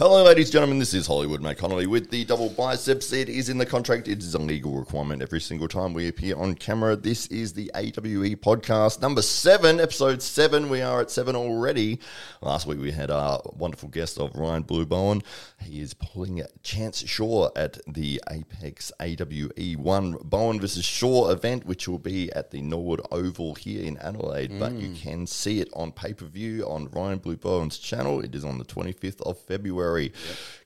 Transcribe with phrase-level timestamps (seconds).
[0.00, 0.78] Hello, ladies and gentlemen.
[0.78, 3.12] This is Hollywood Matt Connolly with the double biceps.
[3.12, 4.08] It is in the contract.
[4.08, 6.96] It is a legal requirement every single time we appear on camera.
[6.96, 10.70] This is the AWE podcast number seven, episode seven.
[10.70, 12.00] We are at seven already.
[12.40, 15.22] Last week we had our wonderful guest of Ryan Blue Bowen.
[15.60, 21.86] He is pulling Chance Shaw at the Apex AWE One Bowen versus Shaw event, which
[21.86, 24.58] will be at the Norwood Oval here in Adelaide.
[24.58, 24.96] But you mm.
[24.98, 28.22] can see it on pay per view on Ryan Blue Bowen's channel.
[28.22, 29.89] It is on the 25th of February.
[29.90, 30.04] Very.
[30.04, 30.14] Yep.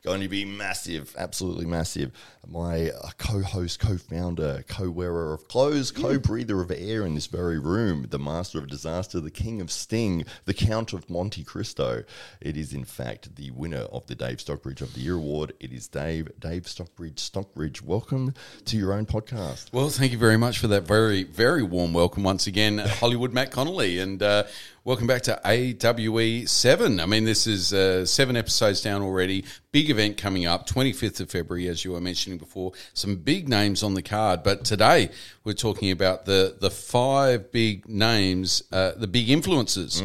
[0.04, 2.12] Going to be massive, absolutely massive.
[2.46, 7.14] My uh, co host, co founder, co wearer of clothes, co breather of air in
[7.14, 11.42] this very room, the master of disaster, the king of sting, the count of Monte
[11.44, 12.04] Cristo.
[12.42, 15.54] It is, in fact, the winner of the Dave Stockbridge of the Year Award.
[15.58, 17.18] It is Dave, Dave Stockbridge.
[17.18, 18.34] Stockbridge, welcome
[18.66, 19.72] to your own podcast.
[19.72, 23.52] Well, thank you very much for that very, very warm welcome once again, Hollywood Matt
[23.52, 24.44] Connolly, and uh,
[24.84, 27.00] welcome back to AWE Seven.
[27.00, 29.46] I mean, this is uh, seven episodes down already.
[29.74, 32.70] Big event coming up, twenty fifth of February, as you were mentioning before.
[32.92, 35.10] Some big names on the card, but today
[35.42, 40.00] we're talking about the the five big names, uh, the big influences.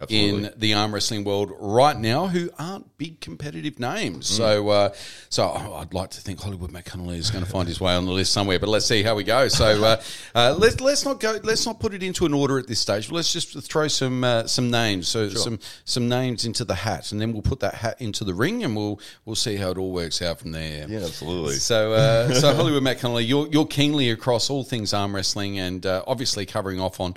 [0.00, 0.48] Absolutely.
[0.48, 4.94] in the arm wrestling world right now, who aren't big competitive names, so uh,
[5.28, 8.06] so I'd like to think Hollywood Matt Connolly is going to find his way on
[8.06, 8.58] the list somewhere.
[8.58, 9.48] But let's see how we go.
[9.48, 10.02] So uh,
[10.34, 11.38] uh, let's let's not go.
[11.42, 13.10] Let's not put it into an order at this stage.
[13.10, 17.20] Let's just throw some uh, some names, so some some names into the hat, and
[17.20, 19.92] then we'll put that hat into the ring, and we'll we'll see how it all
[19.92, 20.86] works out from there.
[20.88, 21.54] Yeah, absolutely.
[21.54, 25.84] So, uh, so Hollywood Matt Connolly, you're, you're keenly across all things arm wrestling, and
[25.84, 27.14] uh, obviously covering off on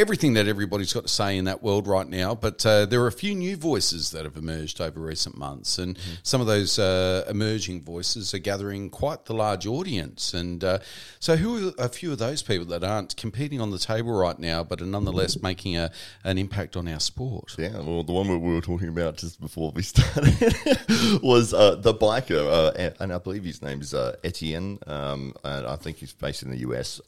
[0.00, 2.34] everything that everybody's got to say in that world right now.
[2.34, 5.98] But uh, there are a few new voices that have emerged over recent months, and
[6.22, 10.32] some of those uh, emerging voices are gathering quite the large audience.
[10.32, 10.78] And uh,
[11.18, 14.38] so, who are a few of those people that aren't competing on the table right
[14.38, 15.90] now, but are nonetheless making a,
[16.24, 17.54] an impact on our sport?
[17.58, 20.34] Yeah, well, the one we were talking about just before we started
[21.22, 25.34] was uh, the biker, uh, and- and I believe his name is uh, Etienne, um,
[25.44, 27.00] and I think he's based in the US.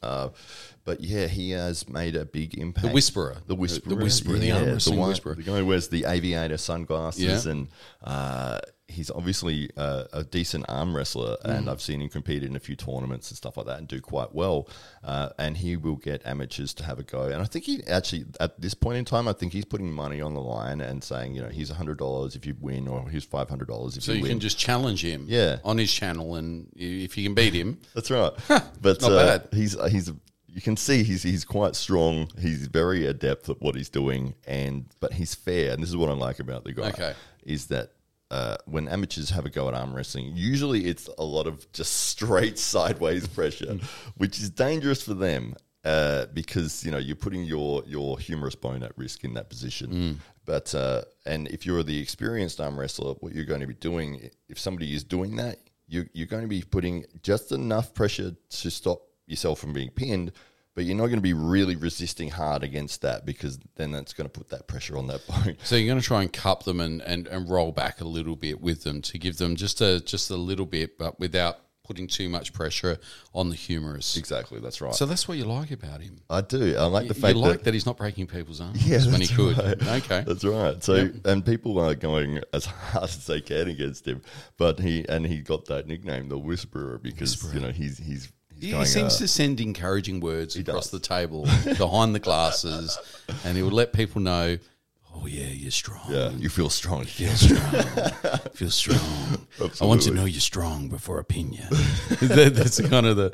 [0.85, 2.87] But yeah, he has made a big impact.
[2.87, 3.37] The Whisperer.
[3.47, 5.35] the whisperer, The Whisperer, the arm the one, whisperer.
[5.35, 7.51] the guy who wears the aviator sunglasses, Yeah.
[7.53, 7.67] and
[8.03, 11.57] uh, he's obviously uh, a decent arm wrestler, Mm.
[11.57, 14.01] and I've seen him compete in a few tournaments and stuff like that, and do
[14.01, 14.67] quite well.
[15.03, 18.25] Uh, and he will get amateurs to have a go, and I think he actually
[18.41, 21.33] at this point in time, I think he's putting money on the line and saying,
[21.33, 24.11] you know, here's hundred dollars if you win, or here's five hundred dollars if So
[24.11, 24.27] you, you win.
[24.27, 25.59] So you can just challenge him, Yeah.
[25.63, 28.33] on his channel, and if you can beat him, That's right.
[28.81, 30.11] but uh, he's he's
[30.53, 32.29] you can see he's he's quite strong.
[32.37, 35.73] He's very adept at what he's doing, and but he's fair.
[35.73, 36.89] And this is what I like about the guy.
[36.89, 37.13] Okay.
[37.43, 37.91] is that.
[38.31, 41.93] Uh, when amateurs have a go at arm wrestling, usually it's a lot of just
[41.93, 43.77] straight sideways pressure,
[44.17, 45.53] which is dangerous for them
[45.83, 50.19] uh, because you know you're putting your your humerus bone at risk in that position.
[50.45, 54.29] But uh, and if you're the experienced arm wrestler, what you're going to be doing
[54.49, 58.71] if somebody is doing that, you, you're going to be putting just enough pressure to
[58.71, 60.31] stop yourself from being pinned,
[60.75, 64.29] but you're not going to be really resisting hard against that because then that's going
[64.29, 65.55] to put that pressure on that bone.
[65.63, 68.35] So you're going to try and cup them and, and, and roll back a little
[68.35, 72.07] bit with them to give them just a just a little bit, but without putting
[72.07, 72.97] too much pressure
[73.33, 74.15] on the humerus.
[74.15, 74.95] Exactly, that's right.
[74.95, 76.21] So that's what you like about him.
[76.29, 76.77] I do.
[76.77, 77.63] I like the You fact like that.
[77.65, 79.57] that, he's not breaking people's arms Yeah, when he could.
[79.57, 80.01] right.
[80.03, 80.23] Okay.
[80.25, 80.81] That's right.
[80.81, 84.21] So, and people are going as hard as they can against him,
[84.57, 88.31] but he and he got that nickname, the Whisperer, because you know he's he's.
[88.63, 90.91] He, going, seems uh, to send encouraging words across does.
[90.91, 91.43] the table,
[91.77, 92.97] behind the glasses,
[93.43, 94.57] and he would let people know,
[95.15, 96.01] "Oh yeah, you're strong.
[96.09, 97.05] yeah, you feel strong.
[97.05, 97.83] Feel strong.
[98.53, 98.99] Feel strong.
[99.81, 101.63] I want to know you're strong before I pin you.
[102.27, 103.29] That- That's kind of the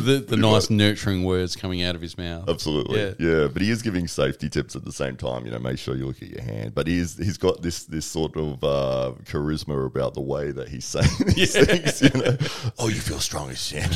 [0.00, 2.48] the, the nice nurturing words coming out of his mouth.
[2.48, 3.12] Absolutely, Yeah.
[3.18, 3.48] yeah.
[3.48, 5.44] But he is giving safety tips at the same time.
[5.46, 6.74] You know, make sure you look at your hand.
[6.74, 10.84] But he's he's got this this sort of uh, charisma about the way that he's
[10.94, 12.00] saying these things.
[12.02, 12.36] You know,
[12.78, 13.86] oh, you feel strong as shit.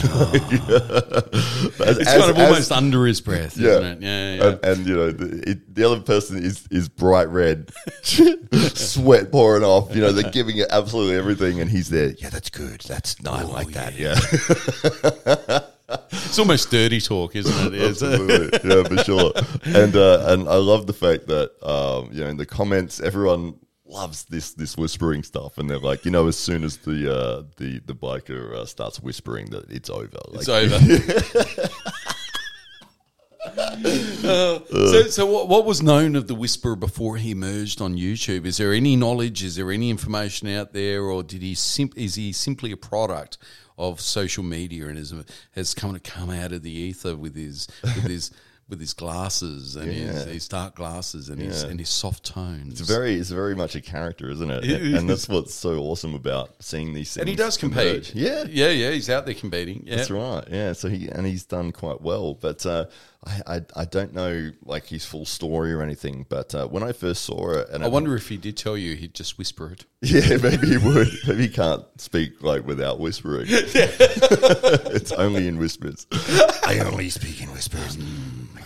[1.00, 4.02] It's kind of almost under his breath, isn't it?
[4.02, 4.44] Yeah, yeah.
[4.48, 7.70] And, and you know, the, it, the other person is is bright red,
[8.02, 9.94] sweat pouring off.
[9.94, 12.10] You know, they're giving it absolutely everything, and he's there.
[12.10, 12.80] Yeah, that's good.
[12.82, 13.94] That's no, I like that.
[13.96, 14.16] Yeah.
[16.10, 17.80] It's almost dirty talk, isn't it?
[17.88, 18.60] Absolutely.
[18.62, 19.32] yeah, for sure.
[19.64, 23.54] And uh, and I love the fact that um, you know in the comments everyone
[23.86, 27.42] loves this this whispering stuff, and they're like, you know, as soon as the uh,
[27.56, 30.18] the the biker uh, starts whispering, that it's over.
[30.28, 30.78] Like, It's over.
[33.56, 38.44] Uh, so, so what, what was known of the Whisperer before he emerged on YouTube?
[38.44, 39.42] Is there any knowledge?
[39.42, 43.38] Is there any information out there, or did he sim- is he simply a product
[43.78, 45.14] of social media and is,
[45.52, 48.30] has come to come out of the ether with his with his
[48.68, 50.32] with his glasses and his, Yeah.
[50.32, 52.80] his dark glasses and his and his soft tones.
[52.80, 54.64] It's very, it's very much a character, isn't it?
[54.64, 57.22] It and that's what's so awesome about seeing these things.
[57.22, 58.04] and he does compete.
[58.04, 58.14] converge.
[58.14, 58.90] Yeah, yeah, yeah.
[58.90, 59.84] He's out there competing.
[59.86, 59.96] Yeah.
[59.96, 60.44] That's right.
[60.50, 60.72] Yeah.
[60.74, 62.86] So he and he's done quite well, but uh,
[63.24, 66.26] I, I I don't know like his full story or anything.
[66.28, 68.96] But uh, when I first saw it, and I wonder if he did tell you,
[68.96, 69.86] he'd just whisper it.
[70.02, 71.08] yeah, maybe he would.
[71.26, 73.46] Maybe he can't speak like without whispering.
[73.50, 76.06] it's only in whispers.
[76.12, 77.96] I only speak in whispers.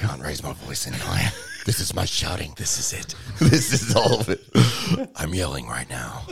[0.03, 1.31] I can't raise my voice any higher.
[1.65, 2.55] This is my shouting.
[2.57, 3.15] This is it.
[3.39, 4.41] this is all of it.
[5.15, 6.23] I'm yelling right now.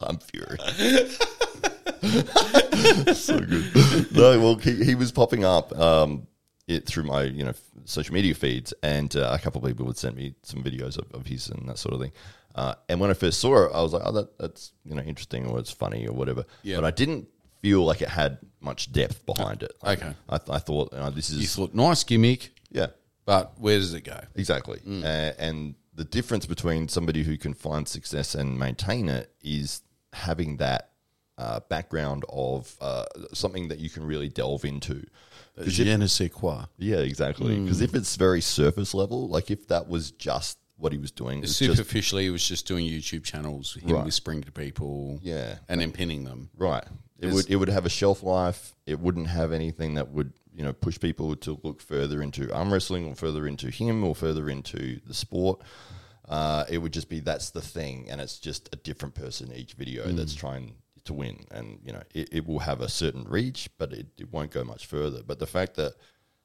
[0.00, 1.16] I'm furious.
[3.18, 4.14] so good.
[4.14, 6.26] No, well, he, he was popping up um,
[6.68, 7.54] it through my you know
[7.86, 11.10] social media feeds, and uh, a couple of people would send me some videos of,
[11.12, 12.12] of his and that sort of thing.
[12.54, 15.02] Uh, and when I first saw it, I was like, "Oh, that, that's you know
[15.02, 16.76] interesting, or it's funny, or whatever." Yeah.
[16.76, 17.28] But I didn't
[17.64, 19.72] feel like it had much depth behind it.
[19.82, 20.12] Okay.
[20.28, 22.88] I, I thought uh, this You is thought, nice gimmick, yeah,
[23.24, 24.20] but where does it go?
[24.34, 24.80] Exactly.
[24.86, 29.80] Uh, and the difference between somebody who can find success and maintain it is
[30.12, 30.90] having that
[31.38, 35.02] uh, background of uh, something that you can really delve into.
[35.66, 36.64] Je ne sais quoi.
[36.78, 37.58] yeah, exactly.
[37.60, 37.84] Because Mm.
[37.84, 41.58] if it's very surface level, like if that was just what he was doing, it's
[41.58, 44.04] just Superficially, he was just doing YouTube channels, him Right.
[44.04, 45.58] whispering to people, Yeah.
[45.68, 46.50] and then pinning them.
[46.56, 46.84] Right.
[47.18, 48.74] It would it would have a shelf life.
[48.86, 52.72] It wouldn't have anything that would you know push people to look further into arm
[52.72, 55.60] wrestling or further into him or further into the sport.
[56.28, 59.74] Uh, it would just be that's the thing, and it's just a different person each
[59.74, 60.74] video that's trying
[61.04, 64.32] to win, and you know it, it will have a certain reach, but it, it
[64.32, 65.22] won't go much further.
[65.22, 65.94] But the fact that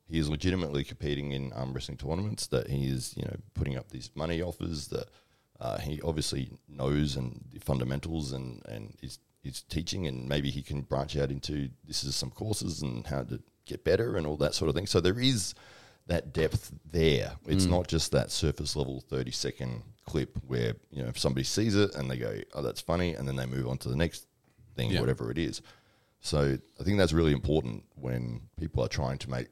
[0.08, 3.90] he is legitimately competing in arm wrestling tournaments, that he is you know putting up
[3.90, 5.08] these money offers, that
[5.60, 9.20] uh, he obviously knows and the fundamentals and and is
[9.70, 13.42] teaching, and maybe he can branch out into this is some courses and how to
[13.66, 14.88] get better and all that sort of thing.
[14.88, 15.54] So there is
[16.08, 17.34] that depth there.
[17.46, 21.76] It's not just that surface level thirty second clip where you know if somebody sees
[21.76, 24.26] it and they go, "Oh, that's funny," and then they move on to the next
[24.76, 25.02] thing, Yeah.
[25.02, 25.62] whatever it is.
[26.22, 29.48] So I think that's really important when people are trying to make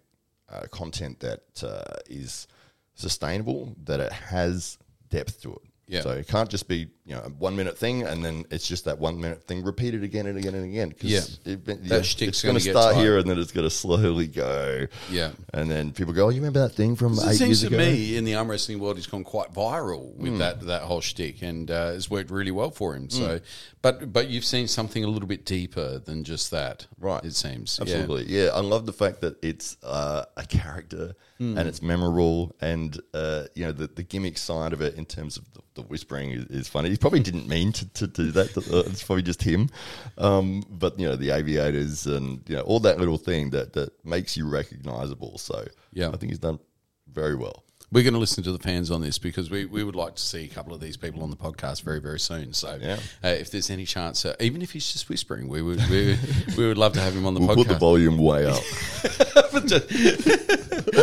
[0.49, 2.47] uh, content that uh, is
[2.95, 4.77] sustainable, that it has
[5.09, 5.61] depth to it.
[5.89, 6.01] Yeah.
[6.01, 8.83] So it can't just be you know a one minute thing and then it's just
[8.85, 10.91] that one minute thing repeated again and again and again.
[10.91, 11.21] 'Cause Yeah.
[11.53, 13.01] it, That yeah, shtick's it's going gonna start tight.
[13.01, 14.87] here and then it's going to slowly go.
[15.09, 15.31] Yeah.
[15.53, 17.61] And then people go, "Oh, you remember that thing from eight years ago?" It seems
[17.61, 20.39] to ago?" me in the arm wrestling world, he's gone quite viral with Hmm.
[20.39, 23.09] that that whole shtick, and uh, it's worked really well for him.
[23.09, 23.39] So,
[23.81, 27.23] but but you've seen something a little bit deeper than just that, Right.
[27.23, 27.93] It seems Yeah.
[27.93, 28.49] Absolutely, yeah.
[28.53, 31.57] I love the fact that it's uh, a character Hmm.
[31.57, 35.37] and it's memorable, and uh, you know the, the gimmick side of it in terms
[35.37, 36.89] of the, the whispering is, is funny.
[36.89, 38.57] He probably didn't mean to, to do that.
[38.57, 39.69] Uh, It's probably just him,
[40.17, 43.91] um, but you know the aviators and you know all that little thing that that
[44.03, 45.37] makes you recognizable.
[45.37, 46.09] So Yeah.
[46.09, 46.59] I think he's done
[47.13, 47.63] very well.
[47.89, 50.21] We're going to listen to the fans on this because we, we would like to
[50.21, 52.51] see a couple of these people on the podcast very very soon.
[52.53, 52.97] So Yeah.
[53.23, 56.17] uh, if there's any chance, uh, even if he's just whispering, we would we,
[56.57, 57.55] we would love to have him on the We'll podcast.
[57.55, 58.61] put the volume way up.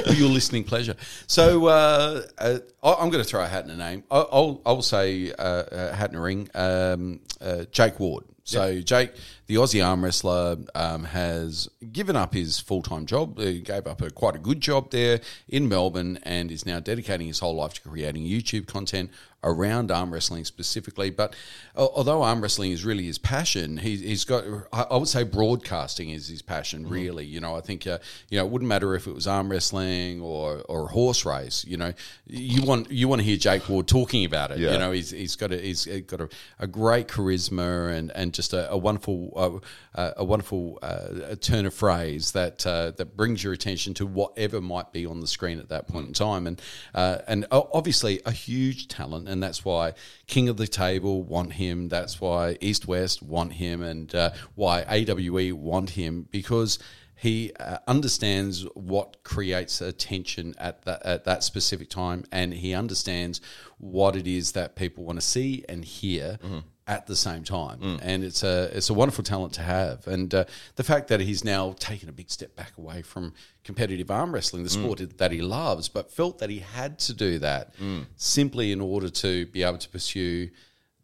[0.05, 0.97] for your listening pleasure.
[1.27, 4.05] So uh, uh, I'm going to throw a hat in a name.
[4.11, 6.49] I- I'll I'll say uh, uh, hat in a ring.
[6.55, 8.25] Um, uh, Jake Ward.
[8.45, 9.13] So Jake,
[9.46, 13.38] the Aussie arm wrestler, um, has given up his full time job.
[13.38, 17.26] He gave up a quite a good job there in Melbourne, and is now dedicating
[17.26, 19.11] his whole life to creating YouTube content
[19.44, 21.11] around arm wrestling specifically.
[21.11, 21.37] But
[21.76, 25.22] uh, although arm wrestling is really his passion, he, he's got I I would say
[25.22, 26.89] broadcasting is his passion.
[26.89, 27.98] Really, you know, I think uh,
[28.31, 31.65] you know it wouldn't matter if it was arm wrestling or or a horse race.
[31.67, 31.93] You know,
[32.27, 34.58] you want you want to hear Jake Ward talking about it.
[34.58, 34.72] Yeah.
[34.72, 38.53] You know, he's he's got a he's got a, a great charisma and and just
[38.53, 43.53] a, a wonderful uh, a wonderful uh, turn of phrase that uh, that brings your
[43.53, 46.46] attention to whatever might be on the screen at that point in time.
[46.46, 46.60] And
[46.94, 49.94] uh, and obviously a huge talent, and that's why
[50.26, 51.88] King of the Table want him.
[51.88, 56.79] That's why East West want him, and uh, why AWE want him because
[57.17, 63.41] he uh, understands what creates attention at that at that specific time, and he understands
[63.79, 66.38] what it is that people want to see and hear
[66.86, 67.98] at the same time.
[68.03, 70.44] And it's a it's a wonderful talent to have, and uh,
[70.76, 73.32] the fact that he's now taken a big step back away from
[73.64, 77.38] competitive arm wrestling, the sport that he loves, but felt that he had to do
[77.38, 77.74] that
[78.17, 80.50] simply in order to be able to pursue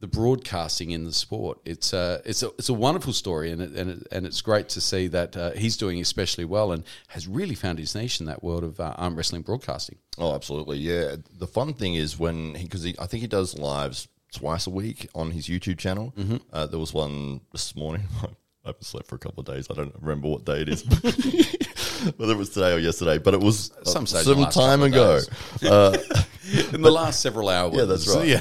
[0.00, 1.58] the broadcasting in the sport.
[1.64, 4.68] It's a it's a it's a wonderful story, and it, and it, and it's great
[4.70, 8.26] to see that uh, he's doing especially well and has really found his niche in
[8.26, 9.98] that world of uh, arm wrestling broadcasting.
[10.18, 10.78] Oh, absolutely.
[10.78, 11.16] Yeah.
[11.38, 14.70] The fun thing is when he, because he, I think he does lives twice a
[14.70, 16.12] week on his YouTube channel.
[16.16, 16.36] Mm-hmm.
[16.52, 18.02] Uh, there was one this morning.
[18.64, 19.68] I haven't slept for a couple of days.
[19.70, 20.82] I don't remember what day it is.
[22.16, 25.20] whether it was today or yesterday, but it was uh, Some some time ago.
[25.60, 26.72] days.
[26.72, 27.74] in the last several hours.
[27.74, 28.26] Yeah, that's right.
[28.28, 28.40] Yeah.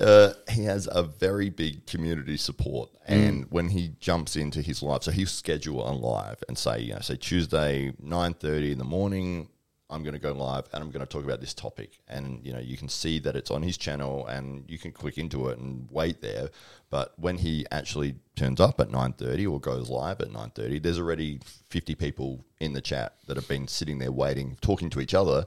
[0.00, 3.28] Uh, he has a very big community support, Mm.
[3.28, 6.92] and when he jumps into his live, so he'll schedule a live and say, you
[6.94, 9.48] know, say Tuesday nine thirty in the morning,
[9.90, 12.52] I'm going to go live and I'm going to talk about this topic, and you
[12.52, 15.58] know, you can see that it's on his channel, and you can click into it
[15.58, 16.50] and wait there.
[16.90, 20.78] But when he actually turns up at nine thirty or goes live at nine thirty,
[20.78, 25.00] there's already fifty people in the chat that have been sitting there waiting, talking to
[25.00, 25.46] each other,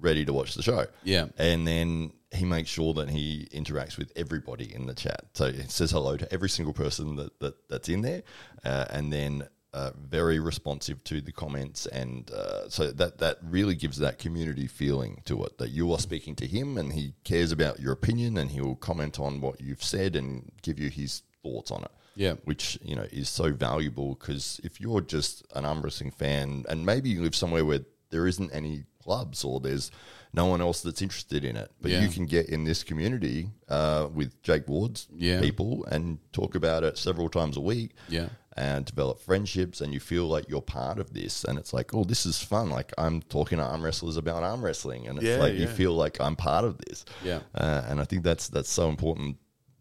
[0.00, 0.86] ready to watch the show.
[1.04, 1.26] Yeah.
[1.38, 5.24] And then he makes sure that he interacts with everybody in the chat.
[5.32, 8.22] So he says hello to every single person that, that that's in there,
[8.64, 13.74] uh, and then uh, very responsive to the comments, and uh, so that that really
[13.74, 17.52] gives that community feeling to it that you are speaking to him, and he cares
[17.52, 21.22] about your opinion, and he will comment on what you've said and give you his
[21.42, 21.90] thoughts on it.
[22.16, 22.32] Yeah.
[22.44, 26.84] which you know is so valuable because if you're just an arm wrestling fan, and
[26.84, 29.90] maybe you live somewhere where there isn't any clubs or there's
[30.32, 32.02] no one else that's interested in it, but Yeah.
[32.02, 35.40] you can get in this community uh, with Jake Ward's Yeah.
[35.40, 37.92] people and talk about it several times a week.
[38.08, 38.30] Yeah.
[38.60, 42.02] And develop friendships, and you feel like you're part of this, and it's like, oh,
[42.02, 42.70] this is fun.
[42.70, 45.92] Like I'm talking to arm wrestlers about arm wrestling, and it's Yeah, like you feel
[45.92, 47.04] like I'm part of this.
[47.22, 47.40] Yeah.
[47.54, 49.36] uh, and I think that's that's so important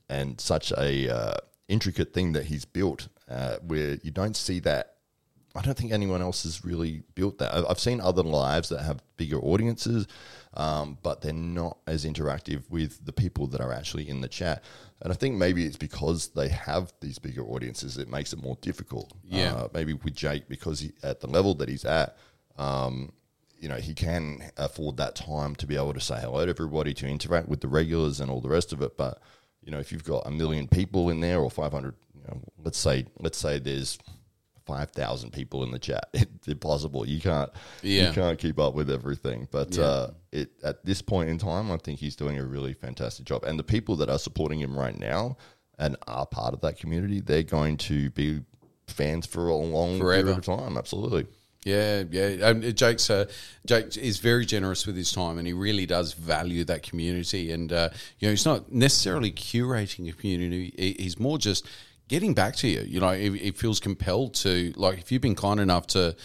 [0.09, 4.93] and such a uh, intricate thing that he's built, uh, where you don't see that.
[5.55, 7.51] I don't think anyone else has really built that.
[7.67, 10.05] I've seen other lives that have bigger audiences,
[10.57, 14.63] um, but they're not as interactive with the people that are actually in the chat.
[15.01, 18.57] And I think maybe it's because they have these bigger audiences, it makes it more
[18.61, 19.13] difficult.
[19.23, 19.53] Yeah.
[19.53, 22.17] Uh, maybe with Jake, because he, at the level that he's at,
[22.57, 23.13] um,
[23.59, 26.93] you know, he can afford that time to be able to say hello to everybody,
[26.95, 28.97] to interact with the regulars and all the rest of it.
[28.97, 29.21] But
[29.61, 32.41] you know, if you've got a million people in there or five hundred, you know,
[32.63, 33.99] let's say let's say there's
[34.67, 37.07] five thousand people in the chat, it's impossible.
[37.07, 37.49] You can't,
[37.81, 38.09] Yeah.
[38.09, 39.47] you can't keep up with everything.
[39.49, 39.83] But Yeah.
[39.83, 43.43] uh, it at this point in time, I think he's doing a really fantastic job.
[43.45, 45.37] And the people that are supporting him right now
[45.79, 48.41] and are part of that community, they're going to be
[48.87, 50.23] fans for a long Forever.
[50.23, 50.77] period of time.
[50.77, 51.25] Absolutely.
[51.65, 52.45] Yeah, yeah.
[52.47, 53.25] Um, Jake's uh,
[53.65, 57.51] Jake is very generous with his time, and he really does value that community.
[57.51, 61.65] And uh, you know, he's not necessarily curating a community; he's more just
[62.07, 62.81] getting back to you.
[62.81, 66.15] You know, it, he feels compelled to like if you've been kind enough to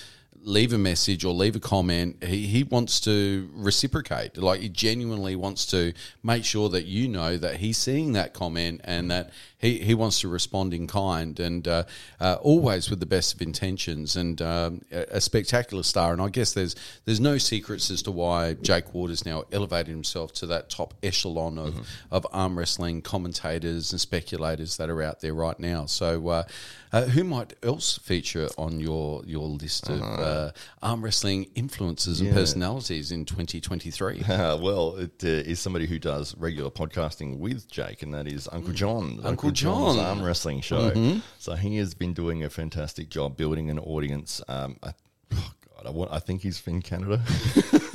[0.44, 4.36] leave a message or leave a comment, he, he wants to reciprocate.
[4.36, 8.80] Like he genuinely wants to make sure that you know that he's seeing that comment
[8.84, 11.84] and that he, he wants to respond in kind and uh,
[12.20, 16.12] uh, always with the best of intentions and um, a, a spectacular star.
[16.12, 19.88] And I guess there's there's no secrets as to why Jake Ward has now elevated
[19.88, 25.20] himself to that top echelon of, of arm wrestling commentators and speculators that are out
[25.20, 25.86] there right now.
[25.86, 26.44] So
[26.92, 30.50] uh, who might else feature on your your list of uh,
[30.82, 34.22] arm wrestling influences and personalities in 2023?
[34.32, 38.48] Uh, well, it uh, is somebody who does regular podcasting with Jake, and that is
[38.50, 39.20] Uncle Jon.
[39.22, 40.04] Uncle Jon's Jon.
[40.04, 41.20] arm wrestling show.
[41.38, 44.40] So he has been doing a fantastic job building an audience.
[44.48, 44.94] Um, I,
[45.34, 47.22] oh God, I, want, I think he's from Canada.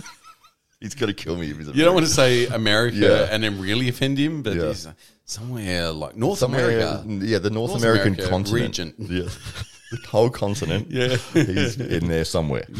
[0.87, 3.27] he's going to kill me if he's You don't want to say America Yeah.
[3.31, 4.67] and then really offend him, but Yeah.
[4.69, 4.93] he's uh,
[5.25, 7.03] somewhere like North somewhere, America.
[7.31, 8.93] yeah, the North, North American America continent, region.
[8.99, 9.29] yeah,
[9.91, 11.17] the whole continent, Yeah.
[11.33, 12.65] he's in there somewhere.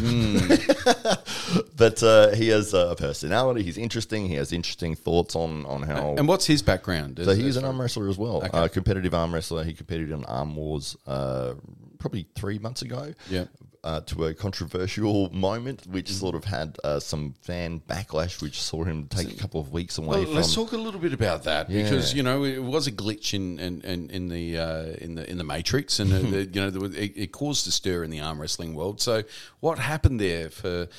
[1.78, 3.64] but uh, he has a personality.
[3.64, 4.28] He's interesting.
[4.28, 7.20] He has interesting thoughts on on how And what's his background?
[7.24, 9.64] So he's an arm wrestler as well, uh, competitive arm wrestler.
[9.64, 11.54] He competed in Arm Wars uh,
[12.00, 13.14] probably three months ago.
[13.30, 13.46] Yeah.
[13.84, 18.84] Uh, to a controversial moment, which sort of had uh, some fan backlash, which saw
[18.84, 20.34] him take a couple of weeks away Well, from.
[20.34, 23.60] let's talk a little bit about that because you know it was a glitch in
[23.60, 27.14] in, in, in the uh, in the in the matrix, and the, you know it,
[27.16, 29.00] it caused a stir in the arm wrestling world.
[29.00, 29.24] So,
[29.62, 30.90] what happened there for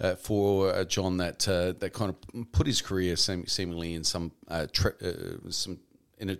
[0.00, 4.04] uh, for uh, Jon that uh, that kind of put his career seem, seemingly in
[4.04, 5.80] some uh, tre- uh, some
[6.18, 6.38] in a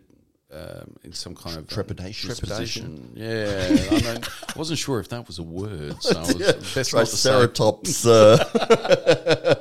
[0.53, 3.13] um, in some kind of um, Trepidatious trepidation.
[3.15, 6.35] Yeah, I, don't- I wasn't sure if that was a word, so I was
[6.75, 7.31] best not to say.
[7.31, 8.07] Triceratops.
[8.07, 8.45] Uh,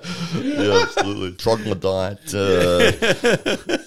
[0.42, 1.34] yeah, absolutely.
[1.34, 2.34] Troglodyte.
[2.34, 2.92] Uh,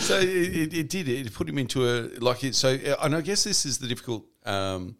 [0.00, 2.68] so it, it, it did it put him into a like it so
[3.02, 4.96] and i guess this is the difficult um,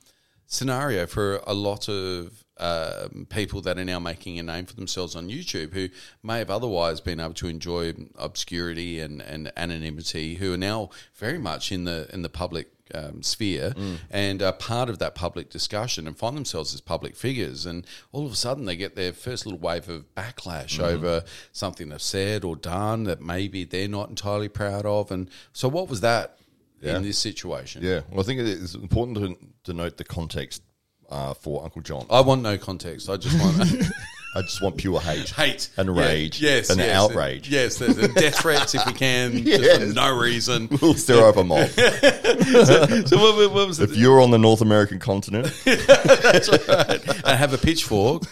[0.47, 5.17] scenario for a lot of um, people that are now making a name for themselves
[5.17, 5.89] on youtube who
[6.23, 11.39] may have otherwise been able to enjoy obscurity and, and anonymity who are now very
[11.39, 13.75] much in the in the public um, sphere
[14.11, 17.67] and are part of that public discussion and find themselves as public figures.
[17.67, 21.89] And all of a sudden they get their first little wave of backlash over something
[21.89, 25.11] they've said or done that maybe they're not entirely proud of.
[25.11, 26.39] And so what was that
[26.83, 27.83] in this situation?
[27.83, 30.63] Yeah, well, I think it is important to, to note the context
[31.11, 32.07] uh, for Uncle Jon.
[32.11, 33.09] I want no context.
[33.11, 33.59] I just want
[34.37, 37.49] I just want pure hate, hate and Yeah, rage, yes, and yes, outrage.
[37.49, 40.69] Yes, there's the death threats if we can, just for no reason.
[40.81, 41.69] We'll stir up a mob.
[41.71, 43.91] So what, what- what was it?
[43.91, 48.23] if you're on the North American continent, I have a pitchfork.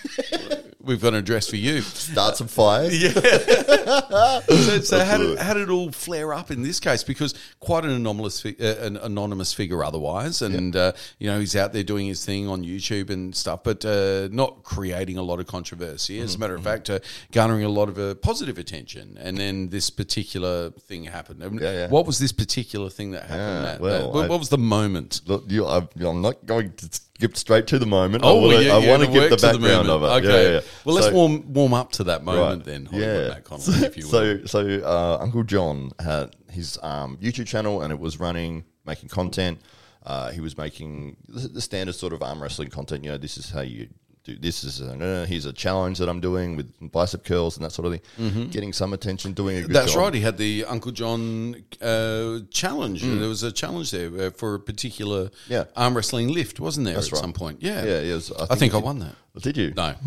[0.89, 1.83] We've got an address for you.
[1.83, 2.93] start some fires.
[4.49, 7.03] So, so how, did, how did it all flare up in this case?
[7.03, 11.73] Because quite an anomalous, uh, an anonymous figure otherwise, and uh, you know he's out
[11.73, 15.47] there doing his thing on YouTube and stuff, but uh, not creating a lot of
[15.47, 16.19] controversy.
[16.21, 16.69] As a matter of Mm-hmm.
[16.69, 16.99] fact, uh,
[17.33, 19.17] garnering a lot of uh, positive attention.
[19.21, 21.45] And then this particular thing happened.
[21.45, 21.89] I mean, Yeah, yeah.
[21.89, 23.65] What was this particular thing that happened?
[23.65, 25.21] Yeah, well, what, I- was the moment?
[25.27, 28.23] Look, you, I, I'm not going to skip straight to the moment.
[28.25, 30.07] Oh, I want to, yeah, yeah, give the to the background of it.
[30.07, 30.53] Yeah, Okay.
[30.55, 30.61] yeah.
[30.85, 32.65] Well, let's So- warm warm up to that moment Right.
[32.65, 32.87] then.
[32.87, 34.11] Hollywood Matt Connolly, if you will.
[34.11, 39.09] So, so uh, Uncle Jon had his um, YouTube channel, and it was running, making
[39.09, 39.61] content.
[40.07, 43.05] Uh, he was making the standard sort of arm wrestling content.
[43.05, 43.89] You know, this is how you
[44.35, 44.39] do.
[44.41, 47.73] This is a, uh, here's a challenge that I'm doing with bicep curls and that
[47.73, 48.49] sort of thing.
[48.51, 49.73] Getting some attention, doing a good Mm-hmm.
[49.75, 50.03] That's job.
[50.03, 50.15] right.
[50.15, 53.03] He had the Uncle Jon uh, challenge.
[53.03, 53.19] Hmm.
[53.21, 55.65] There was a challenge there uh, for a particular Yeah.
[55.77, 56.97] arm wrestling lift, wasn't there?
[56.99, 57.21] at right.
[57.21, 57.85] some point, yeah.
[57.85, 59.15] Yeah, it was- I I think think I won that.
[59.43, 59.73] Did you?
[59.77, 59.95] No,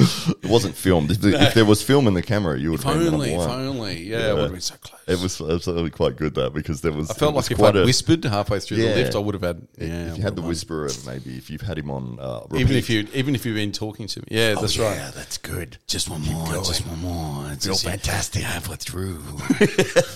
[0.00, 1.10] It wasn't filmed.
[1.10, 4.02] If, if there was film in the camera, you would if only, if only.
[4.04, 4.97] Yeah, it would have been so close.
[5.08, 7.10] It was absolutely quite good though because there was.
[7.10, 8.90] I felt was like if I'd a- whispered halfway through Yeah.
[8.94, 9.66] the lift, I would have had.
[9.78, 12.90] Yeah, if you had the whisperer, maybe if you've had him on, uh, even if
[12.90, 14.96] you even if you've been talking to me, yeah, Oh, that's yeah, right.
[14.96, 15.78] Yeah, that's good.
[15.86, 17.50] Just one more, just one more.
[17.52, 18.42] It's Feel just- fantastic.
[18.42, 19.22] halfway through.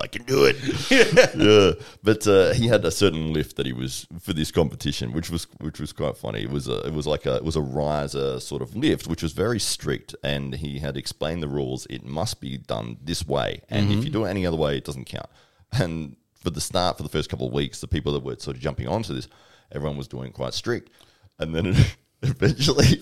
[0.00, 0.56] I can do it.
[1.36, 5.30] yeah, but uh, he had a certain lift that he was for this competition, which
[5.30, 6.42] was which was quite funny.
[6.42, 9.22] It was a it was like a it was a riser sort of lift, which
[9.22, 11.86] was very strict, and he had explained the rules.
[11.88, 14.84] It must be done this way, and if you do it any other way, it
[14.84, 15.28] doesn't count.
[15.72, 18.56] And for the start, for the first couple of weeks, the people that were sort
[18.56, 19.26] of jumping onto this,
[19.72, 20.90] everyone was doing quite strict,
[21.38, 21.66] and then.
[21.66, 22.96] It, Eventually,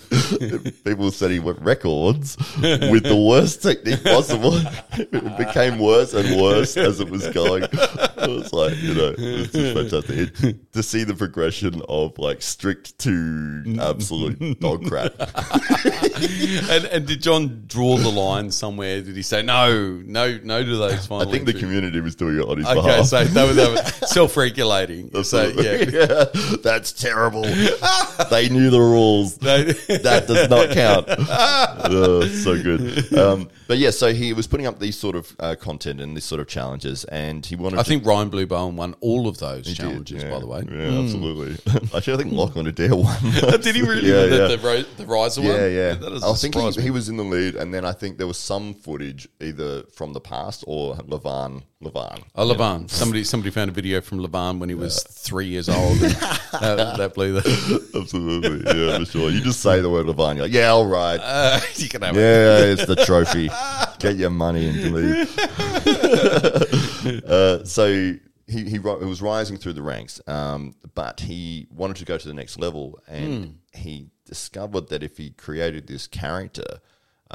[0.85, 4.55] people setting records with the worst technique possible.
[4.99, 7.63] It became worse and worse as it was going.
[7.63, 12.43] It was like, you know, it's just fantastic It- to see the progression of like
[12.43, 15.13] strict to absolute dog crap.
[16.71, 19.01] and, and did Jon draw the line somewhere?
[19.01, 22.39] Did he say no, no, no to those final I think the community was doing
[22.41, 23.07] it on his Okay, behalf.
[23.07, 25.23] so they were, they were self-regulating.
[25.23, 26.25] So yeah, yeah,
[26.65, 27.43] that's terrible.
[27.43, 29.04] they knew the rules.
[29.41, 31.09] They- that does not count.
[31.87, 33.13] Oh, so good.
[33.17, 36.25] Um, but yeah, so he was putting up these sort of uh, content and these
[36.25, 37.79] sort of challenges, and he wanted.
[37.79, 40.31] I to think Ryan Blue Bowen won all of those did, challenges, yeah.
[40.31, 40.63] by the way.
[40.63, 40.81] Hmm.
[40.81, 41.73] Yeah, absolutely.
[41.95, 43.17] Actually, I think Lachlan Adair won.
[43.61, 44.49] Did he really Yeah, the, yeah.
[44.57, 45.51] the, ro- the riser one?
[45.51, 45.95] Yeah, yeah.
[45.95, 46.83] That I think he, me.
[46.83, 50.15] he was in the lead, and then I think there was some footage either from
[50.15, 51.63] the past or Levan.
[51.83, 52.23] Levan.
[52.35, 52.89] Oh, Levan.
[52.91, 56.01] Somebody somebody found a video from Levan when he was three years old.
[56.03, 56.13] And
[56.79, 57.91] that, that blew the.
[57.95, 59.31] Absolutely, yeah, for sure.
[59.31, 61.19] You just say the word Levan, you're like, yeah, all right.
[61.23, 62.21] Uh, you can have it.
[62.21, 63.49] Yeah, it's the trophy.
[63.99, 65.39] Get your money and leave.
[67.25, 68.15] uh, so
[68.47, 72.35] he he was rising through the ranks, um, but he wanted to go to the
[72.35, 73.51] next level, and Hmm.
[73.79, 76.81] he discovered that if he created this character.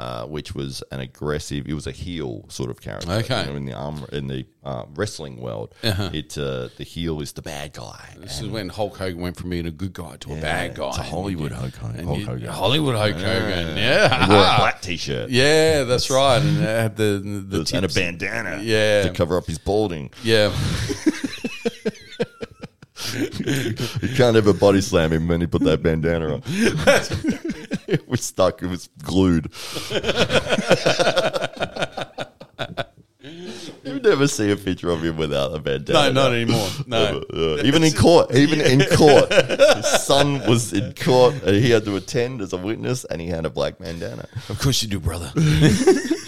[0.00, 1.66] Uh, which was an aggressive.
[1.68, 3.10] It was a heel sort of character.
[3.12, 3.42] Okay.
[3.42, 7.32] You know, in the arm in the uh, wrestling world, it uh, the heel is
[7.32, 8.14] the bad guy.
[8.18, 10.88] This is when Hulk Hogan went from being a good guy to a bad guy.
[10.88, 11.98] it's a Hollywood And Hulk Hogan.
[11.98, 12.48] and Hulk Hogan.
[12.48, 13.76] Hollywood Hulk Hogan.
[13.76, 14.28] He Yeah.
[14.28, 15.28] wore a black t-shirt.
[15.28, 16.38] Yeah, that's right.
[16.40, 18.60] And had the, the and a bandana.
[18.62, 19.02] Yeah.
[19.02, 20.12] to cover up his balding.
[20.24, 20.50] Yeah.
[23.12, 23.74] You
[24.14, 26.42] can't ever body slam him when he put that bandana on.
[27.94, 28.62] it was stuck.
[28.62, 29.50] It was glued.
[33.82, 36.12] you never see a picture of him without a bandana.
[36.12, 36.68] No, not anymore.
[36.86, 37.24] No.
[37.32, 39.32] Uh, even in court, even in court,
[39.76, 43.26] his son was in court, and he had to attend as a witness, and he
[43.26, 44.28] had a black bandana.
[44.48, 45.32] Of course you do, brother.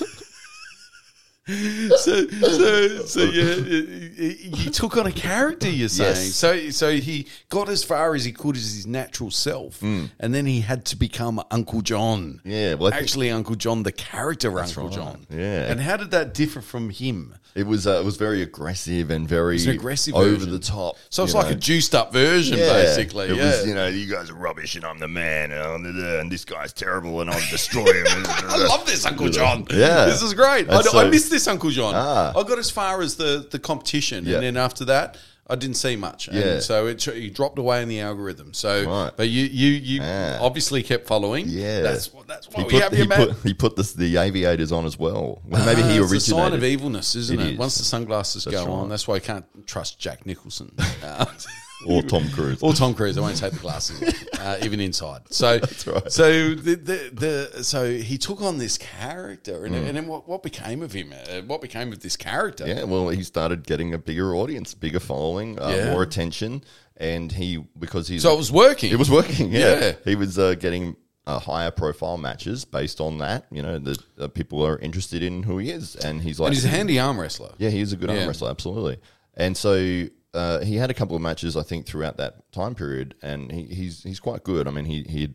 [1.48, 5.68] so, so, so yeah, he he took on a character.
[5.68, 6.34] You're saying Yes.
[6.36, 6.70] so.
[6.70, 10.60] So he got as far as he could as his natural self, and then he
[10.60, 12.40] had to become Uncle Jon.
[12.44, 14.92] Yeah, well, actually, Uncle Jon, the character Uncle right.
[14.92, 15.26] Jon.
[15.30, 15.70] Yeah.
[15.70, 17.34] and how did that differ from him?
[17.54, 20.50] It was uh, it was very aggressive and very aggressive over version.
[20.52, 20.96] the top.
[21.10, 21.52] So it's like know.
[21.52, 22.72] a juiced up version, Yeah.
[22.72, 23.26] basically.
[23.26, 23.44] It yeah.
[23.44, 26.72] was, you know, you guys are rubbish and I'm the man and, and this guy's
[26.72, 28.06] terrible and I'll destroy him.
[28.26, 29.66] I love this Uncle Jon.
[29.70, 30.06] Yeah.
[30.06, 30.70] this is great.
[30.70, 31.92] I, I so- missed this Uncle Jon.
[31.94, 32.30] Ah.
[32.30, 34.36] I got as far as the the competition, Yeah.
[34.36, 36.28] and then after that, I didn't see much.
[36.28, 36.60] And Yeah.
[36.60, 38.54] so it he dropped away in the algorithm.
[38.54, 39.12] So, Right.
[39.16, 40.38] but you you you Ah.
[40.40, 41.46] obviously kept following.
[41.48, 41.80] Yeah.
[41.82, 43.18] that's what that's He what we put, have he, man.
[43.26, 45.42] put, he put this, the aviators on as well.
[45.44, 46.32] Well, maybe Ah, he it's originated.
[46.32, 47.52] a sign of evilness, isn't It it?
[47.54, 47.58] is.
[47.58, 48.68] Once the sunglasses go right.
[48.72, 50.72] on, that's why I can't trust Jack Nicholson.
[51.86, 52.62] Or Tom Cruise.
[52.62, 53.18] Or Tom Cruise.
[53.18, 55.22] I won't take the glasses, off, uh, even inside.
[55.30, 56.12] So, right.
[56.12, 59.66] so the, the the so he took on this character, Mm.
[59.66, 61.12] and, and then what, what became of him?
[61.12, 62.66] Uh, what became of this character?
[62.66, 65.90] Yeah, well, he started getting a bigger audience, bigger following, uh, Yeah.
[65.92, 66.62] more attention,
[66.96, 68.92] and he because he's So it was working.
[68.92, 69.52] It was working.
[69.52, 69.92] Yeah, Yeah.
[70.04, 73.46] he was uh, getting uh, higher profile matches based on that.
[73.50, 76.54] You know, that uh, people are interested in who he is, and he's like, and
[76.54, 77.52] he's a handy arm wrestler.
[77.58, 78.18] yeah, he is a good Yeah.
[78.18, 78.98] arm wrestler, absolutely.
[79.34, 83.14] And so uh, he had a couple of matches, I think, throughout that time period,
[83.22, 84.66] and he, he's he's quite good.
[84.66, 85.34] I mean, he he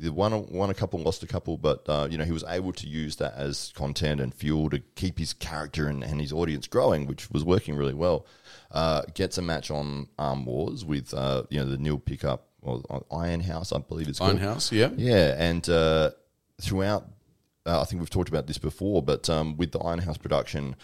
[0.00, 2.44] he won a, won a couple, lost a couple, but uh, you know he was
[2.48, 6.32] able to use that as content and fuel to keep his character and, and his
[6.32, 8.26] audience growing, which was working really well.
[8.70, 13.04] Uh, gets a match on Arm Wars with uh, you know the Neil Pickup or
[13.10, 14.38] Iron House, I believe it's called.
[14.38, 14.90] Ironhouse, yeah.
[14.96, 16.10] Yeah, and uh,
[16.60, 17.06] throughout,
[17.64, 20.74] uh, I think we've talked about this before, but um, with the Iron House production,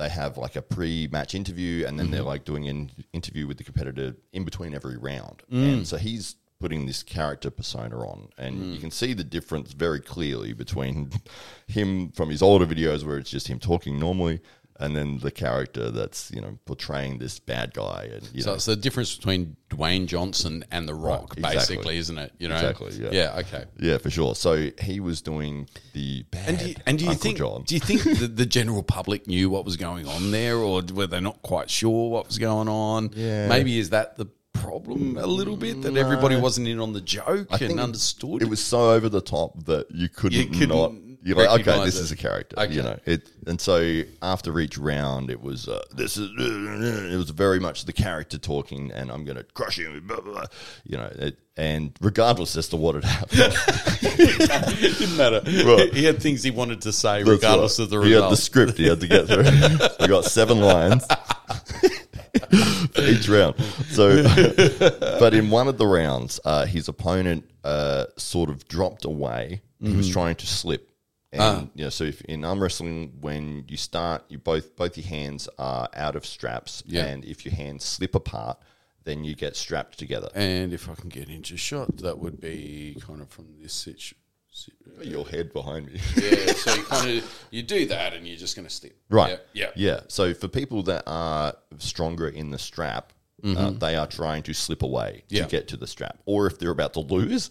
[0.00, 2.28] they have like a pre-match interview, and then they're mm-hmm.
[2.28, 5.74] like doing an interview with the competitor in between every round, mm.
[5.74, 8.74] and so he's putting this character persona on, and mm.
[8.74, 11.10] you can see the difference very clearly between
[11.66, 14.40] him from his older videos where it's just him talking normally.
[14.80, 18.54] And then the character that's you know portraying this bad guy, and you So know,
[18.54, 21.58] it's the difference between Dwayne Johnson and The Rock, exactly.
[21.76, 22.32] basically, isn't it?
[22.38, 23.10] You know, Exactly, yeah.
[23.12, 23.64] yeah, okay.
[23.78, 24.34] yeah, for sure.
[24.34, 27.62] So he was doing the bad And do you, and do you Uncle think Jon.
[27.64, 31.06] do you think the, the general public knew what was going on there, or were
[31.06, 33.10] they not quite sure what was going on?
[33.14, 33.48] Yeah.
[33.48, 37.48] maybe is that the problem a little bit that everybody wasn't in on the joke
[37.50, 38.42] I and understood?
[38.42, 40.92] It was so over the top that you couldn't, You couldn't not.
[41.22, 42.02] You're like, okay, this it.
[42.04, 42.72] is a character, Okay.
[42.72, 42.98] you know.
[43.04, 47.84] It and so after each round, it was uh, this is it was very much
[47.84, 50.44] the character talking, and I'm going to crush you, blah, blah, blah,
[50.84, 51.12] you know.
[51.16, 53.54] It, and regardless as to what had happened,
[54.02, 55.42] it didn't matter.
[55.44, 55.92] Right.
[55.92, 57.84] He had things he wanted to say That's regardless right.
[57.84, 58.14] of the result.
[58.16, 59.44] He had the script he had to get through.
[60.00, 61.04] we got seven lines
[62.98, 63.56] each round.
[63.90, 64.22] So,
[65.18, 69.62] but in one of the rounds, uh, his opponent uh, sort of dropped away.
[69.82, 70.89] He was trying to slip.
[71.38, 71.58] Ah.
[71.60, 75.06] And you know, so if in arm wrestling, when you start, you both both your
[75.06, 77.04] hands are out of straps, Yeah.
[77.06, 78.58] and if your hands slip apart,
[79.04, 80.28] then you get strapped together.
[80.34, 84.16] and if I can get into shot, that would be kind of from this situation.
[85.02, 86.00] Your head behind me.
[86.16, 88.96] Yeah, so you kind of you do that, and you're just going to slip.
[89.08, 89.38] Right.
[89.52, 89.66] Yeah.
[89.76, 89.92] yeah.
[89.94, 90.00] Yeah.
[90.08, 93.12] So for people that are stronger in the strap,
[93.44, 95.34] uh, they are trying to slip away Mm-hmm.
[95.36, 95.42] Yeah.
[95.44, 96.18] to get to the strap.
[96.26, 97.50] Or if they're about to lose,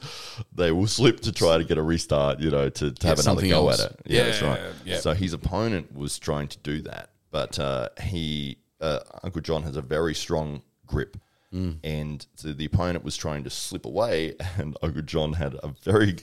[0.54, 3.48] they will slip to try to get a restart, you know, to, to have another
[3.48, 3.82] go else.
[3.84, 4.00] at it.
[4.06, 4.62] Yeah, that's right.
[4.86, 4.98] yeah.
[5.00, 7.10] So his opponent was trying to do that.
[7.32, 11.18] But uh, he, uh, Uncle Jon has a very strong grip.
[11.54, 11.78] Mm.
[11.84, 16.16] And so the opponent was trying to slip away, and Uncle Jon had a very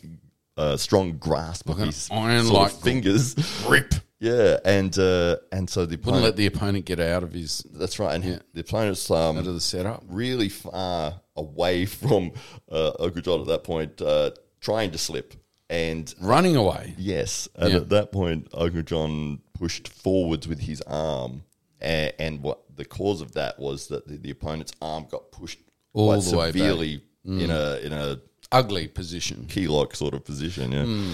[0.56, 3.34] uh, strong grasp of his iron-like fingers.
[3.66, 3.94] Grip.
[4.18, 7.58] Yeah, and uh, and so the Wouldn't opponent, let the opponent get out of his
[7.74, 10.02] that's right, and the opponent's um, out of the setup.
[10.08, 12.32] really far away from
[12.70, 13.14] uh, at
[13.48, 15.34] that point, uh, trying to slip,
[15.68, 16.94] and Running away.
[16.96, 17.76] yes, and Yeah.
[17.80, 21.42] at that point, Uncle pushed forwards with his arm,
[21.80, 25.58] and, and what the cause of that was that the, the opponent's arm got pushed
[25.92, 26.54] All quite the way back.
[26.54, 26.58] Mm.
[26.58, 28.20] severely in a in a
[28.52, 29.44] Ugly position.
[29.46, 31.12] key lock sort of position, yeah, Hmm.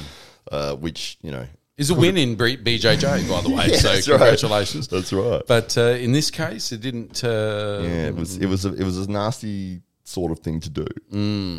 [0.53, 1.47] uh, which you know.
[1.83, 3.67] Is a win in BJJ, by the way.
[3.71, 4.19] Yeah, so that's right.
[4.19, 4.89] congratulations.
[4.89, 5.43] That's right.
[5.47, 7.23] But uh, in this case, it didn't.
[7.25, 10.71] Uh, Yeah, it was it was a, it was a nasty sort of thing to
[10.71, 10.87] do,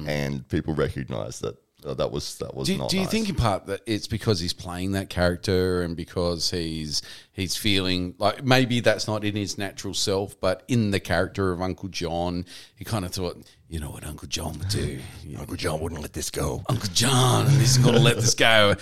[0.07, 1.55] and people recognised that
[1.85, 2.89] uh, that was that was Do, not.
[2.89, 3.11] do you nice.
[3.11, 7.01] think in part that it's because he's playing that character and because he's
[7.33, 11.61] he's feeling like maybe that's not in his natural self, but in the character of
[11.61, 13.37] Uncle Jon, he kind of thought,
[13.73, 14.99] you know what Uncle Jon would do.
[15.39, 16.61] Uncle Jon wouldn't let this go.
[16.69, 18.75] Uncle Jon, he's going to let this go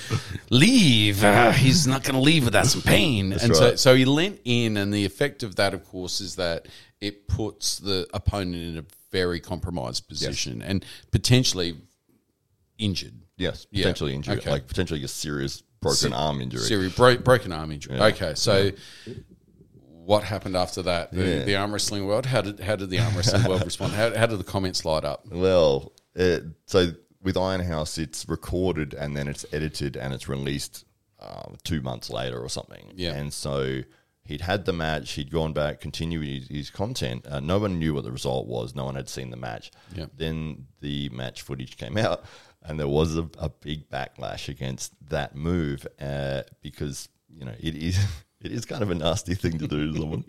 [0.50, 1.24] leave.
[1.24, 3.32] Uh, he's not going to leave without some pain.
[3.32, 3.80] and so, right.
[3.80, 6.68] so he leant in, and the effect of that, of course, is that
[7.00, 11.78] it puts the opponent in a very compromised position and potentially
[12.78, 13.14] injured.
[13.38, 14.52] Yes, Yeah, potentially injury, okay.
[14.52, 16.64] like potentially a serious broken arm injury.
[16.64, 17.98] Serious bro- broken arm injury.
[17.98, 18.72] Okay, so
[20.12, 21.12] what happened after that?
[21.12, 21.44] The, Yeah.
[21.50, 22.26] the arm wrestling world.
[22.26, 23.94] How did how did the arm wrestling world respond?
[23.94, 25.20] How, how did the comments light up?
[25.32, 30.86] Well, it, so with Iron House, it's recorded and then it's edited and it's released
[31.20, 32.86] um, two months later or something.
[32.96, 33.14] Yeah.
[33.20, 33.82] and so.
[34.24, 35.14] He'd had the match.
[35.14, 37.26] He'd gone back, continued his, his content.
[37.28, 38.76] Uh, no one knew what the result was.
[38.76, 39.72] No one had seen the match.
[39.96, 40.06] Yeah.
[40.16, 42.24] Then the match footage came out,
[42.64, 47.76] and there was a, a big backlash against that move uh, because you know it
[47.76, 47.98] is
[48.44, 50.26] It is kind of a nasty thing to do to someone,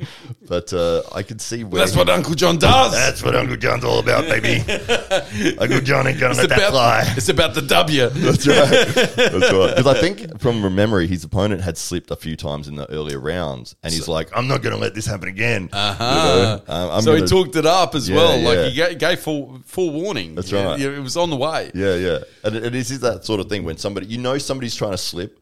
[0.47, 2.93] but uh, I could see where That's what Uncle Jon does.
[2.93, 4.61] That's what Uncle Jon's all about, baby.
[5.59, 7.05] Uncle Jon ain't gonna let that fly.
[7.17, 8.09] it's about the W.
[8.11, 8.69] That's right.
[8.69, 9.17] That's
[9.53, 9.75] right.
[9.77, 13.19] Because I think from memory, his opponent had slipped a few times in the earlier
[13.19, 15.71] rounds, and he's like, I'm not gonna let this happen again.
[15.73, 16.61] Uh-huh.
[16.69, 18.39] um, I'm so he gonna- talked it up as Yeah, well.
[18.39, 18.49] yeah.
[18.49, 20.35] Like he gave, gave full full warning.
[20.35, 20.79] That's Yeah, right.
[20.79, 21.71] yeah, It was on the way.
[21.75, 22.19] Yeah, yeah.
[22.45, 24.99] And it, it is that sort of thing when somebody, you know, somebody's trying to
[24.99, 25.39] slip.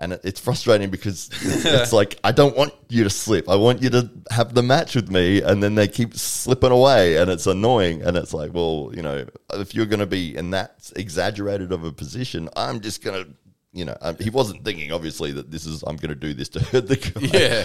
[0.00, 3.48] And it- it's frustrating because it's like, I don't want you to slip.
[3.48, 5.42] I want you to have the match with me.
[5.42, 7.16] And then they keep slipping away.
[7.18, 8.02] And it's annoying.
[8.02, 11.84] And it's like, well, you know, if you're going to be in that exaggerated of
[11.84, 13.30] a position, I'm just going to,
[13.72, 16.48] you know, um, he wasn't thinking, obviously, that this is, I'm going to do this
[16.50, 17.38] to hurt the guy.
[17.38, 17.64] Yeah.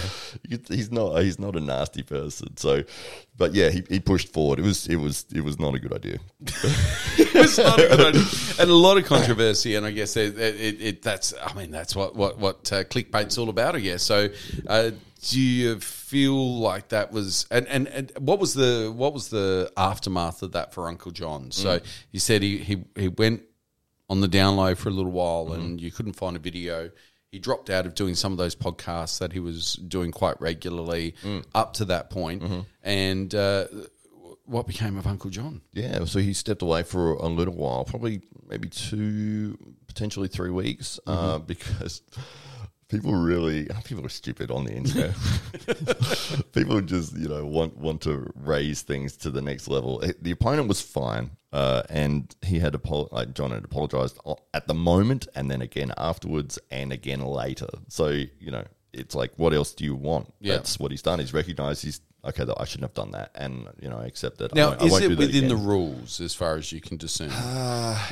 [0.68, 2.56] He's not, he's not a nasty person.
[2.56, 2.84] So,
[3.36, 4.60] but yeah, he, he pushed forward.
[4.60, 6.18] It was, it was, it was not a good idea.
[7.18, 8.22] It's not a good idea.
[8.60, 9.74] and a lot of controversy.
[9.74, 13.36] And I guess it, it, it, that's I mean that's what what what uh, clickbait's
[13.36, 13.76] all about.
[13.76, 14.02] I guess.
[14.02, 14.28] So
[14.66, 14.90] uh,
[15.22, 19.70] do you feel like that was and, and and what was the what was the
[19.76, 21.50] aftermath of that for Uncle Jon?
[21.50, 23.42] So you said he he he went
[24.08, 26.90] on the down low for a little while and you couldn't find a video.
[27.32, 31.14] He dropped out of doing some of those podcasts that he was doing quite regularly
[31.54, 32.42] up to that point.
[32.82, 33.66] And uh,
[34.44, 35.60] what became of Uncle Jon?
[35.72, 41.00] Yeah, so he stepped away for a little while, probably maybe two, potentially three weeks,
[41.06, 42.00] uh, because
[42.88, 45.14] people really people are stupid on the internet.
[46.52, 50.00] people just you know want want to raise things to the next level.
[50.00, 54.18] It- the opponent was fine, uh, and he had apo- like Jon had apologized
[54.54, 57.68] at the moment, and then again afterwards, and again later.
[57.88, 58.64] So you know.
[58.92, 60.32] It's like, what else do you want?
[60.40, 60.54] Yeah.
[60.54, 61.18] That's what he's done.
[61.18, 62.44] He's recognized he's okay.
[62.44, 64.40] That I shouldn't have done that, and you know, I accept.
[64.42, 66.80] I Now, won't- I is won't it that within the rules as far as you
[66.80, 67.30] can discern?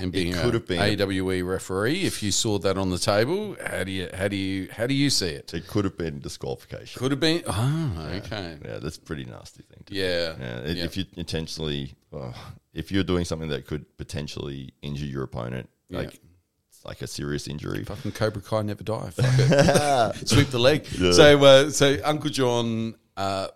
[0.01, 1.01] in being it could a have been.
[1.01, 4.69] AWE referee, if you saw that on the table, how do you how do you
[4.73, 5.53] how do you see it?
[5.55, 6.99] It could have been disqualification.
[6.99, 7.43] Could have been.
[7.47, 8.57] Oh, okay.
[8.65, 9.83] Yeah, that's a pretty nasty thing.
[9.87, 10.35] To Yeah.
[10.39, 10.63] yeah.
[10.73, 10.85] Yeah.
[10.85, 12.33] If you intentionally, uh,
[12.73, 16.21] if you're doing something that could potentially injure your opponent, like
[16.69, 17.85] it's like a serious injury.
[17.85, 19.11] Fucking Cobra Kai never die.
[19.11, 19.25] Fuck
[20.21, 20.29] it.
[20.29, 20.87] Sweep the leg.
[20.87, 23.49] So, uh, so Uncle Jon, uh,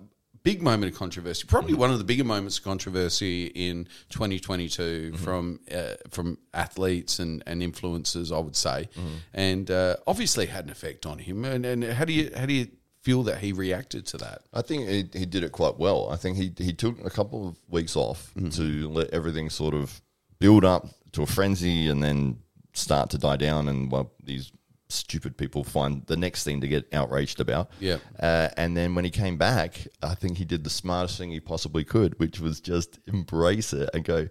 [0.43, 1.47] big moment of controversy.
[1.47, 1.81] Probably Mm-hmm.
[1.81, 5.17] one of the bigger moments of controversy in 2022 Mm-hmm.
[5.25, 9.15] from uh, from athletes and, and influencers, I would say, Mm-hmm.
[9.35, 11.45] and uh, obviously had an effect on him.
[11.45, 12.69] And, and how do you how do you
[13.03, 14.43] feel that he reacted to that?
[14.53, 16.09] I think he, he did it quite well.
[16.11, 18.51] I think he he took a couple of weeks off Mm-hmm.
[18.51, 20.01] to let everything sort of
[20.39, 22.39] build up to a frenzy and then
[22.75, 23.69] start to die down.
[23.69, 24.53] And well, these
[24.89, 27.71] stupid people find the next thing to get outraged about.
[27.79, 27.99] Yeah.
[28.19, 31.41] Uh, and then when he came back, I think he did the smartest thing he
[31.41, 34.29] possibly could, which was just embrace it and go,